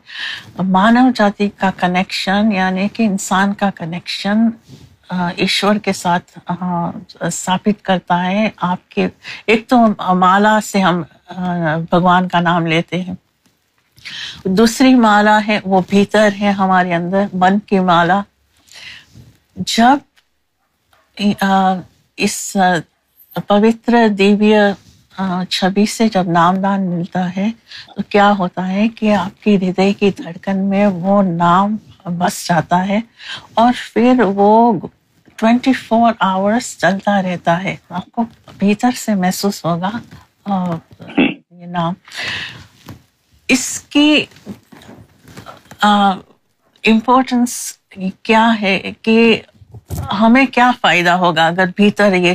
مانو 0.60 1.10
جاتی 1.16 1.50
کا 1.58 1.70
کنیکشن 1.78 2.52
یعنی 2.52 2.88
کہ 2.94 3.04
انسان 3.04 3.54
کا 3.54 3.70
کنیکشن 3.76 4.48
ایشور 5.10 5.76
کے 5.76 5.94
ساتھ 5.94 6.38
ثابت 7.34 7.86
کرتا 7.86 8.24
ہے۔ 8.26 8.50
آپ 8.58 8.90
کے، 8.90 9.08
ایک 9.46 9.68
تو 9.68 9.78
مالا 10.16 10.60
سے 10.64 10.80
ہم 10.82 11.02
بھگوان 11.92 12.28
کا 12.28 12.40
نام 12.40 12.68
لیتے 12.68 13.02
ہیں۔ 13.02 13.16
دوسری 14.46 14.94
مالا 14.96 15.40
ہے، 15.48 15.60
وہ 15.64 15.82
بھیتر 15.90 16.30
ہے 16.42 16.52
ہمارے 16.52 16.94
اندر 16.94 17.26
من 17.34 17.60
کی 17.60 17.80
مالا۔ 17.80 18.22
جب 19.56 19.98
اس 22.18 22.58
پوتر 23.48 24.08
دیویہ 24.18 24.60
چھبی 25.50 25.86
سے 25.88 26.08
جب 26.10 26.30
نام 26.30 26.56
دان 26.56 26.82
ملتا 26.88 27.36
ہے، 27.38 27.50
تو 27.88 28.02
کیا 28.10 28.32
ہوتا 28.40 28.68
ہے 28.68 28.88
کہ 28.90 29.14
آپ 29.16 29.44
کی 29.44 29.56
ہردے 29.58 29.92
کی 29.94 30.10
دھڑکن 30.18 30.58
میں 30.66 30.86
وہ 30.96 31.22
نام 31.26 31.76
بس 32.18 32.48
جاتا 32.48 32.88
ہے 32.88 33.00
اور 33.56 33.72
پھر 33.86 34.14
وہ 34.36 34.50
ٹوینٹی 35.38 35.74
فور 35.80 36.14
آورس 36.26 36.78
چلتا 36.78 37.22
رہتا 37.22 37.64
ہے۔ 37.64 37.76
آپ 37.92 38.12
کو 38.12 38.24
بھیتر 38.60 38.92
سے 38.96 39.16
محسوس 39.16 39.64
ہوگا 39.66 39.90
یہ 41.52 41.66
نام۔ 41.68 41.94
اس 43.50 43.64
کی 43.90 44.10
امپورٹینس 46.84 47.54
کیا 48.24 48.50
ہے 48.62 48.74
کہ 49.02 49.18
ہمیں 50.22 50.46
کیا 50.46 50.72
فائدہ 50.82 51.10
ہوگا 51.10 51.48
اگر 51.48 51.66
بھیتر 51.76 52.14
یہ 52.14 52.34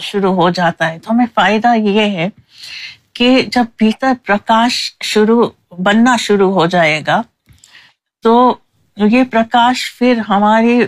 شروع 0.00 0.34
ہو 0.34 0.50
جاتا 0.50 0.90
ہے؟ 0.90 0.98
تو 0.98 1.12
ہمیں 1.12 1.26
فائدہ 1.34 1.74
یہ 1.76 2.00
ہے 2.00 2.28
کہ 3.12 3.42
جب 3.52 3.64
بھیتر 3.78 4.12
پرکاش 4.26 4.92
شروع 5.04 5.48
بننا 5.78 6.16
شروع 6.16 6.52
ہو 6.54 6.66
جائے 6.66 7.02
گا، 7.06 7.22
تو 8.22 8.54
یہ 8.96 9.24
پرکاش 9.24 9.98
پھر 9.98 10.18
ہماری 10.28 10.80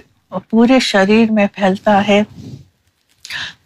پورے 0.51 0.79
شریر 0.81 1.33
میں 1.33 1.47
پھیلتا 1.53 2.09
ہے 2.09 2.23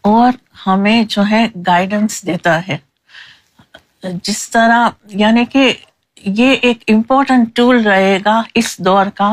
اور 0.00 0.32
ہمیں 0.66 1.02
جو 1.08 1.22
ہے 1.30 1.46
گائیڈنس 1.66 2.22
دیتا 2.26 2.60
ہے۔ 2.68 2.76
جس 4.22 4.50
طرح 4.50 4.88
یعنی 5.04 5.44
کہ 5.44 5.72
یہ 6.16 6.56
ایک 6.62 6.78
امپورٹنٹ 6.88 7.56
ٹول 7.56 7.82
رہے 7.86 8.18
گا 8.24 8.42
اس 8.54 8.78
دور 8.78 9.06
کا 9.06 9.32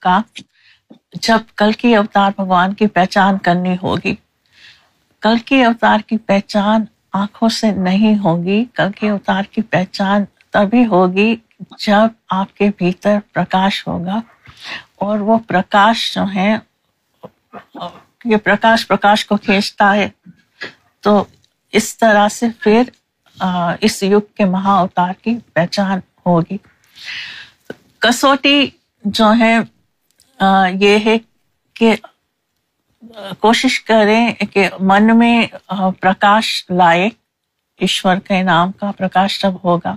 کا۔ 0.00 0.20
جب 1.12 1.38
کل 1.56 1.72
کی 1.72 1.96
اوتار 1.96 2.30
بھگوان 2.36 2.74
کی 2.74 2.86
پہچان 2.86 3.38
کرنی 3.38 3.76
ہوگی، 3.82 4.14
کل 5.20 5.38
کی 5.38 5.64
اوتار 5.64 5.98
کی 6.06 6.18
پہچان 6.18 6.84
آنکھوں 7.12 7.48
سے 7.48 7.70
نہیں 7.70 8.18
ہوگی، 8.18 8.64
کل 8.74 8.92
کے 8.92 9.10
اوتار 9.10 9.42
کی 9.42 9.62
پہچان 9.62 10.24
تبھی 10.50 10.86
ہوگی 10.86 11.36
جب 11.78 12.08
آپ 12.30 12.56
کے 12.56 12.70
بھیتر 12.78 13.18
پرکاش 13.32 13.86
ہوگا۔ 13.86 14.20
اور 14.94 15.18
وہ 15.18 15.38
پرکاش 15.38 16.14
جو 16.14 16.24
ہے، 16.34 16.58
یہ 18.24 18.36
پرکاش 18.36 18.88
پرکاش 18.88 19.26
کو 19.26 19.36
کھینچتا 19.36 19.94
ہے۔ 19.94 20.08
تو 21.00 21.24
اس 21.72 21.98
طرح 21.98 22.28
سے 22.28 22.46
پھر 22.60 22.82
اس 23.80 24.02
یگ 24.02 24.34
کے 24.34 24.44
مہا 24.44 24.72
اوتار 24.72 25.12
کی 25.22 25.38
پہچان 25.52 25.98
ہوگی۔ 26.26 26.56
کسوٹی 27.98 28.70
جو 29.04 29.32
ہے 29.38 29.58
یہ 30.80 30.98
ہے 31.04 31.16
کہ 31.74 31.96
کوشش 33.38 33.80
کریں 33.80 34.32
کہ 34.32 34.68
من 34.80 35.18
میں 35.18 35.46
پرکاش 36.00 36.64
لائے، 36.70 37.08
ایشور 37.78 38.16
کے 38.16 38.42
نام 38.42 38.72
کا 38.72 38.92
پرکاش 38.92 39.42
جب 39.42 39.52
ہوگا۔ 39.64 39.96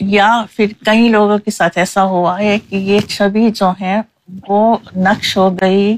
یا 0.00 0.44
پھر 0.56 0.66
کئی 0.84 1.08
لوگوں 1.08 1.38
کے 1.38 1.50
ساتھ 1.50 1.78
ایسا 1.78 2.02
ہوا 2.02 2.38
ہے 2.38 2.58
کہ 2.58 2.76
یہ 2.76 3.00
چھبی 3.00 3.50
جو 3.50 3.72
ہے 3.80 4.00
وہ 4.48 4.76
نقش 4.96 5.36
ہو 5.36 5.60
گئی، 5.60 5.96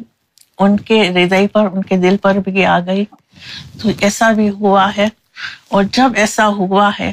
ان 0.58 0.76
کے 0.76 1.08
ہردے 1.08 1.48
پر، 1.48 1.66
ان 1.72 1.82
کے 1.82 1.96
دل 1.96 2.16
پر 2.16 2.34
بھی 2.34 2.66
آ 2.66 2.80
گئی۔ 2.80 3.04
تو 3.82 3.90
ایسا 4.00 4.32
بھی 4.32 4.50
ہوا 4.50 4.90
ہے۔ 4.96 5.08
اور 5.68 5.82
جب 5.82 6.12
ایسا 6.14 6.46
ہوا 6.46 6.90
ہے، 7.00 7.12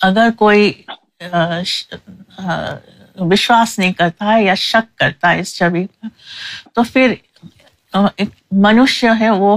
اگر 0.00 0.28
کوئی 0.38 0.72
وشواس 3.18 3.78
نہیں 3.78 3.92
کرتا 3.92 4.32
ہے 4.32 4.42
یا 4.44 4.54
شک 4.56 4.98
کرتا 4.98 5.30
ہے 5.30 5.40
اس 5.40 5.54
چھبی 5.56 5.84
کا، 5.86 6.08
تو 6.74 6.82
پھر 6.82 7.14
منشیہ 8.52 9.10
ہے 9.20 9.30
وہ 9.32 9.56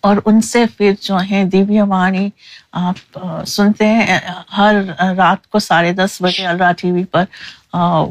اور 0.00 0.16
ان 0.24 0.40
سے 0.40 0.64
پھر 0.76 0.92
جو 1.00 1.16
ہے 1.30 1.44
دیویہ 1.44 1.82
وانی 1.82 2.28
آپ 2.80 3.18
سنتے 3.46 3.86
ہیں 3.86 4.18
ہر 4.58 4.74
رات 5.16 5.46
کو 5.46 5.58
ساڑھے 5.58 5.92
دس 5.92 6.20
بجے 6.22 6.46
الرا 6.46 6.70
ٹی 6.72 6.90
وی 6.92 7.04
پر 7.04 7.24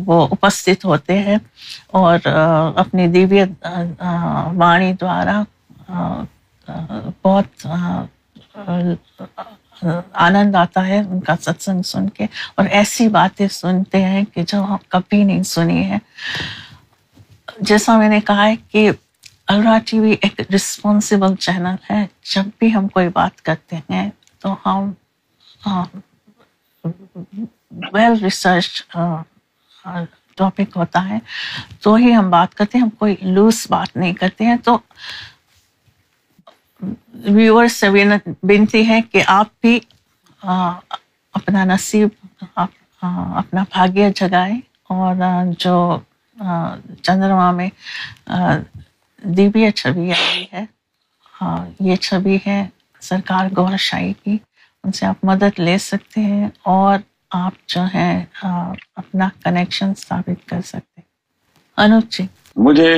وہ 0.05 0.27
اپستھت 0.31 0.85
ہوتے 0.85 1.17
ہیں 1.19 1.37
اور 1.93 2.27
اپنی 2.75 3.07
دیویہ 3.07 3.43
وانی 4.53 4.93
دوارا 4.93 5.41
بہت 7.23 7.67
آنند 10.13 10.55
آتا 10.55 10.87
ہے 10.87 10.99
ان 10.99 11.19
کا 11.19 11.35
ستسنگ 11.41 11.81
سن 11.81 12.09
کے 12.09 12.25
اور 12.55 12.65
ایسی 12.65 13.07
باتیں 13.07 13.47
سنتے 13.47 14.03
ہیں 14.03 14.23
کہ 14.33 14.43
جو 14.47 14.63
ہم 14.63 14.77
کبھی 14.87 15.23
نہیں 15.23 15.43
سنی 15.43 15.83
ہے 15.91 15.97
جیسا 17.59 17.97
میں 17.97 18.09
نے 18.09 18.19
کہا 18.19 18.45
ہے 18.45 18.55
کہ 18.71 18.91
الرا 19.47 19.77
ٹی 19.85 19.99
وی 19.99 20.15
ایک 20.21 20.41
رسپانسبل 20.55 21.35
چینل 21.35 21.75
ہے۔ 21.91 22.05
جب 22.35 22.43
بھی 22.59 22.73
ہم 22.73 22.87
کوئی 22.87 23.09
بات 23.09 23.41
کرتے 23.41 23.75
ہیں 23.89 24.09
تو 24.39 24.55
ہم 24.65 24.91
ویل 27.93 28.23
ریسرچ 28.23 28.83
ٹاپک 30.37 30.77
ہوتا 30.77 31.09
ہے۔ 31.09 31.17
تو 31.81 31.95
ہی 31.95 32.15
ہم 32.15 32.29
بات 32.29 32.55
کرتے 32.55 32.77
ہیں، 32.77 32.83
ہم 32.83 32.89
کوئی 32.89 33.15
لوز 33.21 33.67
بات 33.69 33.95
نہیں 33.97 34.13
کرتے 34.13 34.45
ہیں۔ 34.45 34.55
تو 34.63 34.77
ویورس 37.27 37.73
سے 37.73 37.89
بنتی 38.43 38.87
ہے 38.87 38.99
کہ 39.11 39.21
آپ 39.27 39.47
بھی 39.61 39.79
اپنا 40.41 41.63
نصیب 41.65 42.09
اپنا 42.57 43.63
بھاگیہ 43.73 44.09
جگائیں 44.15 44.59
اور 44.89 45.15
جو 45.59 45.99
چندرما 47.03 47.51
میں 47.51 47.69
دیویہ 49.23 49.69
چھوی 49.69 50.11
آئی 50.11 50.45
ہے 50.53 50.65
یہ 51.79 51.95
چھوی 51.95 52.37
ہے 52.47 52.67
سرکار 53.01 53.49
گور 53.57 53.77
شاہی 53.77 54.13
کی، 54.23 54.37
ان 54.83 54.91
سے 54.91 55.05
آپ 55.05 55.25
مدد 55.25 55.59
لے 55.59 55.77
سکتے 55.77 56.21
ہیں 56.21 56.49
اور 56.63 56.97
آپ 57.31 57.53
جو 57.67 57.81
ہیں 57.93 58.25
اپنا 58.41 59.29
کنیکشن 59.43 59.93
ثابت 59.97 60.47
کر 60.49 60.61
سکتے 60.61 61.01
انوپ 61.77 62.11
جی۔ 62.11 62.25
مجھے 62.55 62.93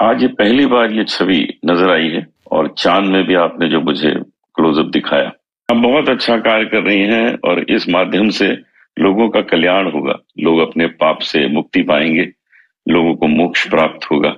آج 0.00 0.22
یہ 0.22 0.28
پہلی 0.28 0.66
بار 0.66 0.90
یہ 0.90 1.04
چھوی 1.04 1.44
نظر 1.62 1.92
آئی 1.92 2.16
ہے۔ 2.16 2.31
اور 2.52 2.66
چاند 2.66 3.08
میں 3.08 3.22
بھی 3.22 3.36
آپ 3.36 3.58
نے 3.58 3.68
جو 3.68 3.80
مجھے 3.80 4.10
کلوز 4.54 4.78
اپ 4.78 4.86
دکھایا۔ 4.86 5.28
ہم 5.72 5.82
بہت 5.82 6.08
اچھا 6.08 6.36
کار 6.36 6.64
کر 6.64 6.82
رہی 6.82 7.04
ہیں 7.04 7.26
اور 7.26 7.56
اس 7.56 7.88
مادھیم 7.88 8.30
سے 8.30 8.48
لوگوں 8.96 9.28
کا 9.28 9.40
کلیان 9.40 9.86
ہوگا۔ 9.86 10.12
لوگ 10.36 10.60
اپنے 10.60 10.86
پاپ 10.86 11.22
سے 11.22 11.46
مکتی 11.46 11.82
پائیں 11.82 12.14
گے۔ 12.14 12.24
لوگوں 12.86 13.14
کو 13.14 13.26
موکش 13.26 13.70
پراپت 13.70 14.04
ہوگا۔ 14.04 14.30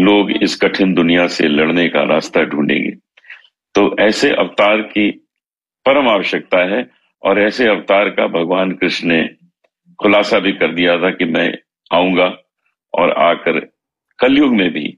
لوگ 0.00 0.30
اس 0.40 0.58
کٹھن 0.58 0.96
دنیا 0.96 1.28
سے 1.28 1.48
لڑنے 1.48 1.88
کا 1.88 2.06
راستہ 2.06 2.40
ڈھونڈیں 2.40 2.78
گے۔ 2.78 2.90
تو 3.74 3.94
ایسے 3.98 4.32
اوتار 4.32 4.82
کی 4.82 5.12
پرم 5.84 6.08
آوشکتا 6.08 6.58
ہے 6.58 6.80
اور 7.20 7.36
ایسے 7.36 7.68
اوتار 7.68 8.06
کا 8.06 8.26
بھگوان 8.26 8.76
کرشن 8.76 9.08
نے 9.08 9.26
خلاصہ 10.04 10.36
بھی 10.36 10.52
کر 10.52 10.74
دیا 10.74 10.96
تھا 10.96 11.10
کہ 11.10 11.24
میں 11.24 11.52
آؤں 11.90 12.16
گا 12.16 12.26
اور 12.92 13.08
آ 13.16 13.34
کر 13.34 13.60
کل 14.18 14.38
یگ 14.38 14.56
میں 14.56 14.70
بھی 14.70 14.92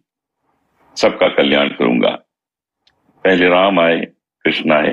سب 0.95 1.19
کا 1.19 1.29
کلیان 1.29 1.69
کروں 1.69 2.01
گا۔ 2.03 2.24
پہلے 3.25 3.49
رام 3.49 3.79
آئے 3.79 4.07
کرشن 4.45 4.73
آئے 4.73 4.93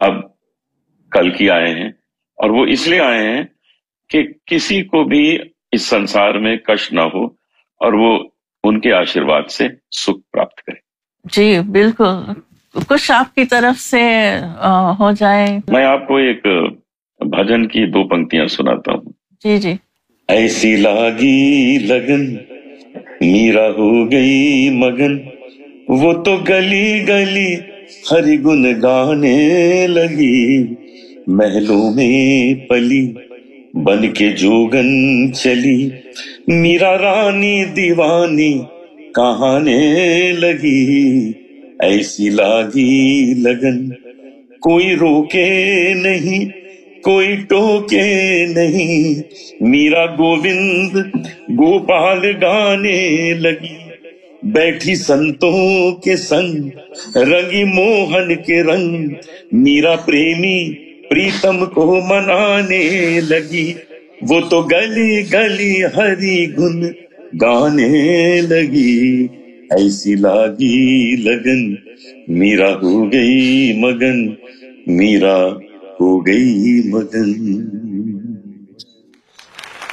اب 0.00 0.12
کل 1.10 1.30
کی 1.30 1.50
آئے 1.50 1.74
ہیں 1.74 1.88
اور 2.38 2.50
وہ 2.50 2.66
اس 2.66 2.88
لیے 2.88 3.00
آئے 3.00 3.28
ہیں 3.30 3.42
کہ 4.08 4.22
کسی 4.46 4.82
کو 4.82 5.04
بھی 5.04 5.38
اس 5.72 5.82
سنسار 5.82 6.34
میں 6.34 6.56
کش 6.56 6.92
نہ 6.92 7.00
ہو 7.00 7.24
اور 7.80 7.92
وہ 7.92 8.28
ان 8.64 8.80
کے 8.80 8.92
آشیواد 8.92 9.42
سے 9.50 9.68
سکھ 9.90 10.32
پراپت 10.32 10.54
کرے۔ 10.54 10.76
جی 11.24 11.60
بالکل۔ 11.70 12.32
کچھ 12.88 13.12
آپ 13.12 13.34
کی 13.34 13.44
طرف 13.44 13.78
سے 13.80 14.02
ہو 14.98 15.10
جائے۔ 15.12 15.58
میں 15.68 15.84
آپ 15.84 16.08
کو 16.08 16.16
ایک 16.16 16.42
بھجن 17.20 17.68
کی 17.68 17.86
دو 17.86 18.08
پنکتیاں 18.08 18.46
سناتا 18.46 18.92
ہوں۔ 18.92 19.12
جی 19.44 19.58
جی۔ 19.58 19.74
ایسی 20.28 20.76
لاگی 20.76 21.78
لگن 21.86 22.34
میرا 23.20 23.68
ہو 23.68 24.10
گئی 24.12 24.70
مگن۔ 24.70 25.37
وہ 25.88 26.12
تو 26.12 26.36
گلی 26.36 27.08
گلی 27.08 27.54
ہری 28.10 28.36
گن 28.44 28.64
گانے 28.82 29.86
لگی 29.86 30.64
محلوں 31.26 31.90
میں 31.94 32.54
پلی، 32.68 33.06
بن 33.74 34.06
کے 34.12 34.30
جوگن 34.32 35.32
چلی، 35.32 35.88
میرا 36.48 36.92
رانی 36.98 37.64
دیوانی 37.64 38.52
کہانے 39.14 39.78
لگی، 40.32 41.32
ایسی 41.80 42.28
لاگی 42.28 43.34
لگن، 43.38 43.88
کوئی 44.60 44.94
روکے 44.96 45.48
نہیں، 45.94 46.48
کوئی 47.02 47.36
ٹوکے 47.48 48.46
نہیں، 48.46 49.22
میرا 49.60 50.06
گووند 50.06 50.96
گوپال 51.58 52.32
گانے 52.42 52.98
لگی۔ 53.34 53.87
بیٹھی 54.52 54.94
سنتوں 54.94 55.92
کے 55.94 56.16
سنگ، 56.16 56.68
رنگی 57.16 57.64
موہن 57.64 58.34
کے 58.34 58.62
رنگ۔ 58.62 59.08
میرا 59.52 59.96
پریمی 59.96 60.74
پریتم 61.10 61.66
کو 61.66 62.00
منانے 62.08 63.20
لگی۔ 63.28 63.72
وہ 64.28 64.40
تو 64.40 64.62
گلی 64.62 65.22
گلی 65.32 65.84
ہری 65.96 66.46
گن 66.58 66.82
گانے 67.40 68.40
لگی۔ 68.40 69.26
ایسی 69.70 70.14
لاگی 70.14 71.16
لگن۔ 71.16 71.74
میرا 72.28 72.74
ہو 72.74 73.12
گئی 73.12 73.72
مگن۔ 73.76 74.28
میرا 74.86 75.46
ہو 76.00 76.26
گئی 76.26 76.82
مگن۔ 76.84 77.32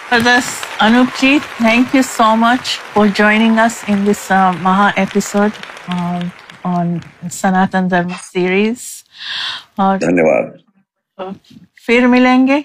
Brothers, 0.09 0.45
Anupji, 0.79 1.39
thank 1.57 1.93
you 1.93 2.03
so 2.03 2.35
much 2.37 2.77
for 2.77 3.07
joining 3.07 3.57
us 3.59 3.83
in 3.89 4.05
this 4.05 4.31
uh, 4.31 4.53
Maha 4.53 4.93
episode 4.95 5.53
uh, 5.87 6.29
on 6.63 7.01
Sanatan 7.29 7.87
Dharma 7.87 8.17
series. 8.17 9.03
Uh, 9.79 9.97
اور 11.17 11.33
پھر 11.85 12.07
ملیں 12.07 12.47
گے؟ 12.47 12.61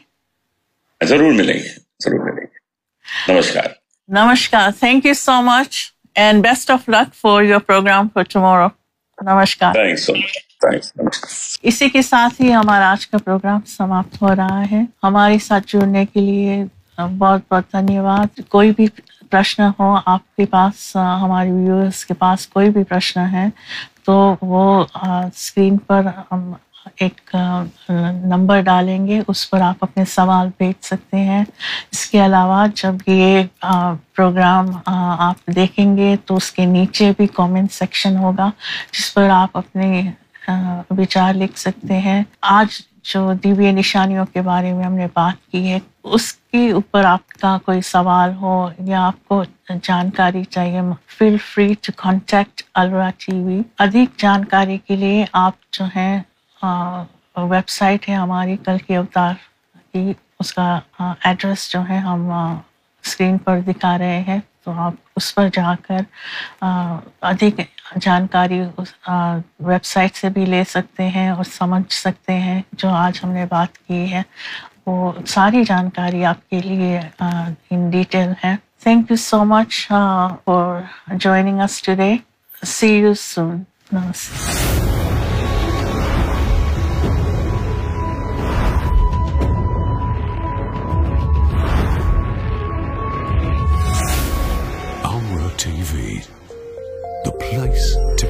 ضرور 1.06 1.32
ملیں 1.32 1.54
گے 1.54 1.68
ضرور 2.04 2.20
ملیں 2.30 2.46
Thank 3.26 3.64
نمسکار 4.08 4.72
so 5.14 5.42
much 5.42 5.94
and 6.16 6.42
best 6.42 6.42
of 6.42 6.42
luck 6.42 6.42
best 6.42 6.70
of 6.70 6.88
luck 6.88 7.14
for 7.14 7.42
your 7.42 7.60
program 7.60 8.08
Thanks 8.16 10.00
so 10.00 10.14
نمسکار۔ 10.14 11.58
اسی 11.62 11.88
کے 11.88 12.02
ساتھ 12.02 12.42
ہی 12.42 12.54
ہمارا 12.54 12.90
آج 12.90 13.06
کا 13.06 13.18
پروگرام 13.18 13.60
سماپت 13.66 14.22
ہو 14.22 14.36
رہا 14.36 14.62
ہے۔ 14.70 14.82
ہمارے 15.02 15.38
ساتھ 15.38 15.64
جڑنے 15.66 16.06
کے 16.06 16.20
لیے 16.20 16.64
بہت 17.18 17.40
بہت 17.50 17.72
دھنیہ 17.72 18.00
واد 18.00 18.40
کوئی 18.48 18.70
بھی 18.76 18.86
پرشن 19.30 19.62
ہو، 19.78 19.94
آپ 20.04 20.36
کے 20.36 20.44
پاس 20.50 20.94
ہمارے 20.96 21.50
ویورس 21.52 22.04
کے 22.04 22.14
پاس 22.14 22.46
کوئی 22.46 22.70
بھی 22.70 22.84
پرشن 22.84 23.26
ہے، 23.32 23.46
تو 24.04 24.34
وہ 24.42 24.84
اسکرین 24.96 25.76
پر 25.86 26.06
ہم 26.32 26.52
ایک 26.96 27.34
نمبر 28.24 28.60
ڈالیں 28.62 29.06
گے، 29.06 29.20
اس 29.28 29.48
پر 29.50 29.60
آپ 29.60 29.76
اپنے 29.80 30.04
سوال 30.04 30.48
بھیج 30.58 30.84
سکتے 30.84 31.16
ہیں۔ 31.18 31.42
اس 31.92 32.04
کے 32.10 32.24
علاوہ 32.24 32.64
جب 32.74 32.94
یہ 33.06 33.42
پروگرام 34.16 34.70
آپ 34.86 35.46
دیکھیں 35.56 35.96
گے 35.96 36.14
تو 36.24 36.36
اس 36.36 36.50
کے 36.52 36.64
نیچے 36.66 37.12
بھی 37.16 37.26
کومنٹ 37.36 37.72
سیکشن 37.72 38.16
ہوگا، 38.16 38.50
جس 38.92 39.12
پر 39.14 39.28
آپ 39.32 39.56
اپنے 39.58 40.10
وچار 40.98 41.34
لکھ 41.34 41.58
سکتے 41.58 41.98
ہیں۔ 41.98 42.22
آج 42.42 42.80
جو 43.04 43.32
دیوی 43.44 43.70
نشانیوں 43.72 44.24
کے 44.32 44.40
بارے 44.42 44.72
میں 44.72 44.84
ہم 44.84 44.92
نے 44.92 45.06
بات 45.12 45.50
کی 45.50 45.68
ہے، 45.68 45.78
اس 46.04 46.32
کے 46.32 46.70
اوپر 46.70 47.04
آپ 47.04 47.28
کا 47.40 47.56
کوئی 47.64 47.80
سوال 47.84 48.34
ہو 48.40 48.54
یا 48.86 49.06
آپ 49.06 49.28
کو 49.28 49.42
جانکاری 49.82 50.42
چاہیے 50.44 50.80
feel 51.18 51.36
free 51.44 51.72
to 51.82 51.92
contact 51.96 52.62
Ellora 52.74 53.08
TV 53.18 53.38
وی 53.42 53.60
ادھک 53.78 54.18
جانکاری 54.20 54.78
کے 54.86 54.96
لیے 54.96 55.24
آپ 55.32 55.72
جو 55.72 55.84
ہیں 55.96 56.20
ویب 57.36 57.68
سائٹ 57.68 58.08
ہے 58.08 58.14
ہماری 58.14 58.56
کل 58.64 58.78
کے 58.86 58.96
اوتار 58.96 59.34
کی، 59.92 60.12
اس 60.40 60.52
کا 60.54 60.78
ایڈریس 60.98 61.70
جو 61.72 61.80
ہے 61.88 61.98
ہم 61.98 62.30
اسکرین 62.32 63.38
پر 63.38 63.60
دکھا 63.66 63.96
رہے 63.98 64.22
ہیں۔ 64.26 64.38
تو 64.64 64.72
آپ 64.76 64.94
اس 65.16 65.34
پر 65.34 65.48
جا 65.52 65.74
کر 65.82 66.00
ادھک 66.62 67.60
جانکاری 67.96 68.60
اس 68.76 68.92
ویب 69.60 69.84
سائٹ 69.84 70.16
سے 70.16 70.28
بھی 70.28 70.46
لے 70.46 70.64
سکتے 70.68 71.08
ہیں 71.08 71.28
اور 71.30 71.44
سمجھ 71.44 71.92
سکتے 71.92 72.32
ہیں 72.32 72.62
جو 72.72 72.88
آج 72.88 73.20
ہم 73.24 73.30
نے 73.30 73.46
بات 73.48 73.78
کی 73.78 74.12
ہے۔ 74.12 74.22
وہ 74.86 75.12
ساری 75.26 75.64
جانکاری 75.64 76.24
آپ 76.24 76.50
کے 76.50 76.60
لیے 76.60 77.00
ان 77.70 77.90
ڈیٹیل 77.90 78.32
ہے۔ 78.44 78.56
Thank 78.82 79.10
you 79.10 79.16
so 79.16 79.44
much 79.44 79.86
for 80.44 80.80
joining 81.14 81.60
us 81.60 81.82
today 81.82 82.16
see 82.66 82.88
you 82.88 83.14
soon 83.14 83.62
namaste 83.92 84.89
place 97.50 97.96
to 98.16 98.29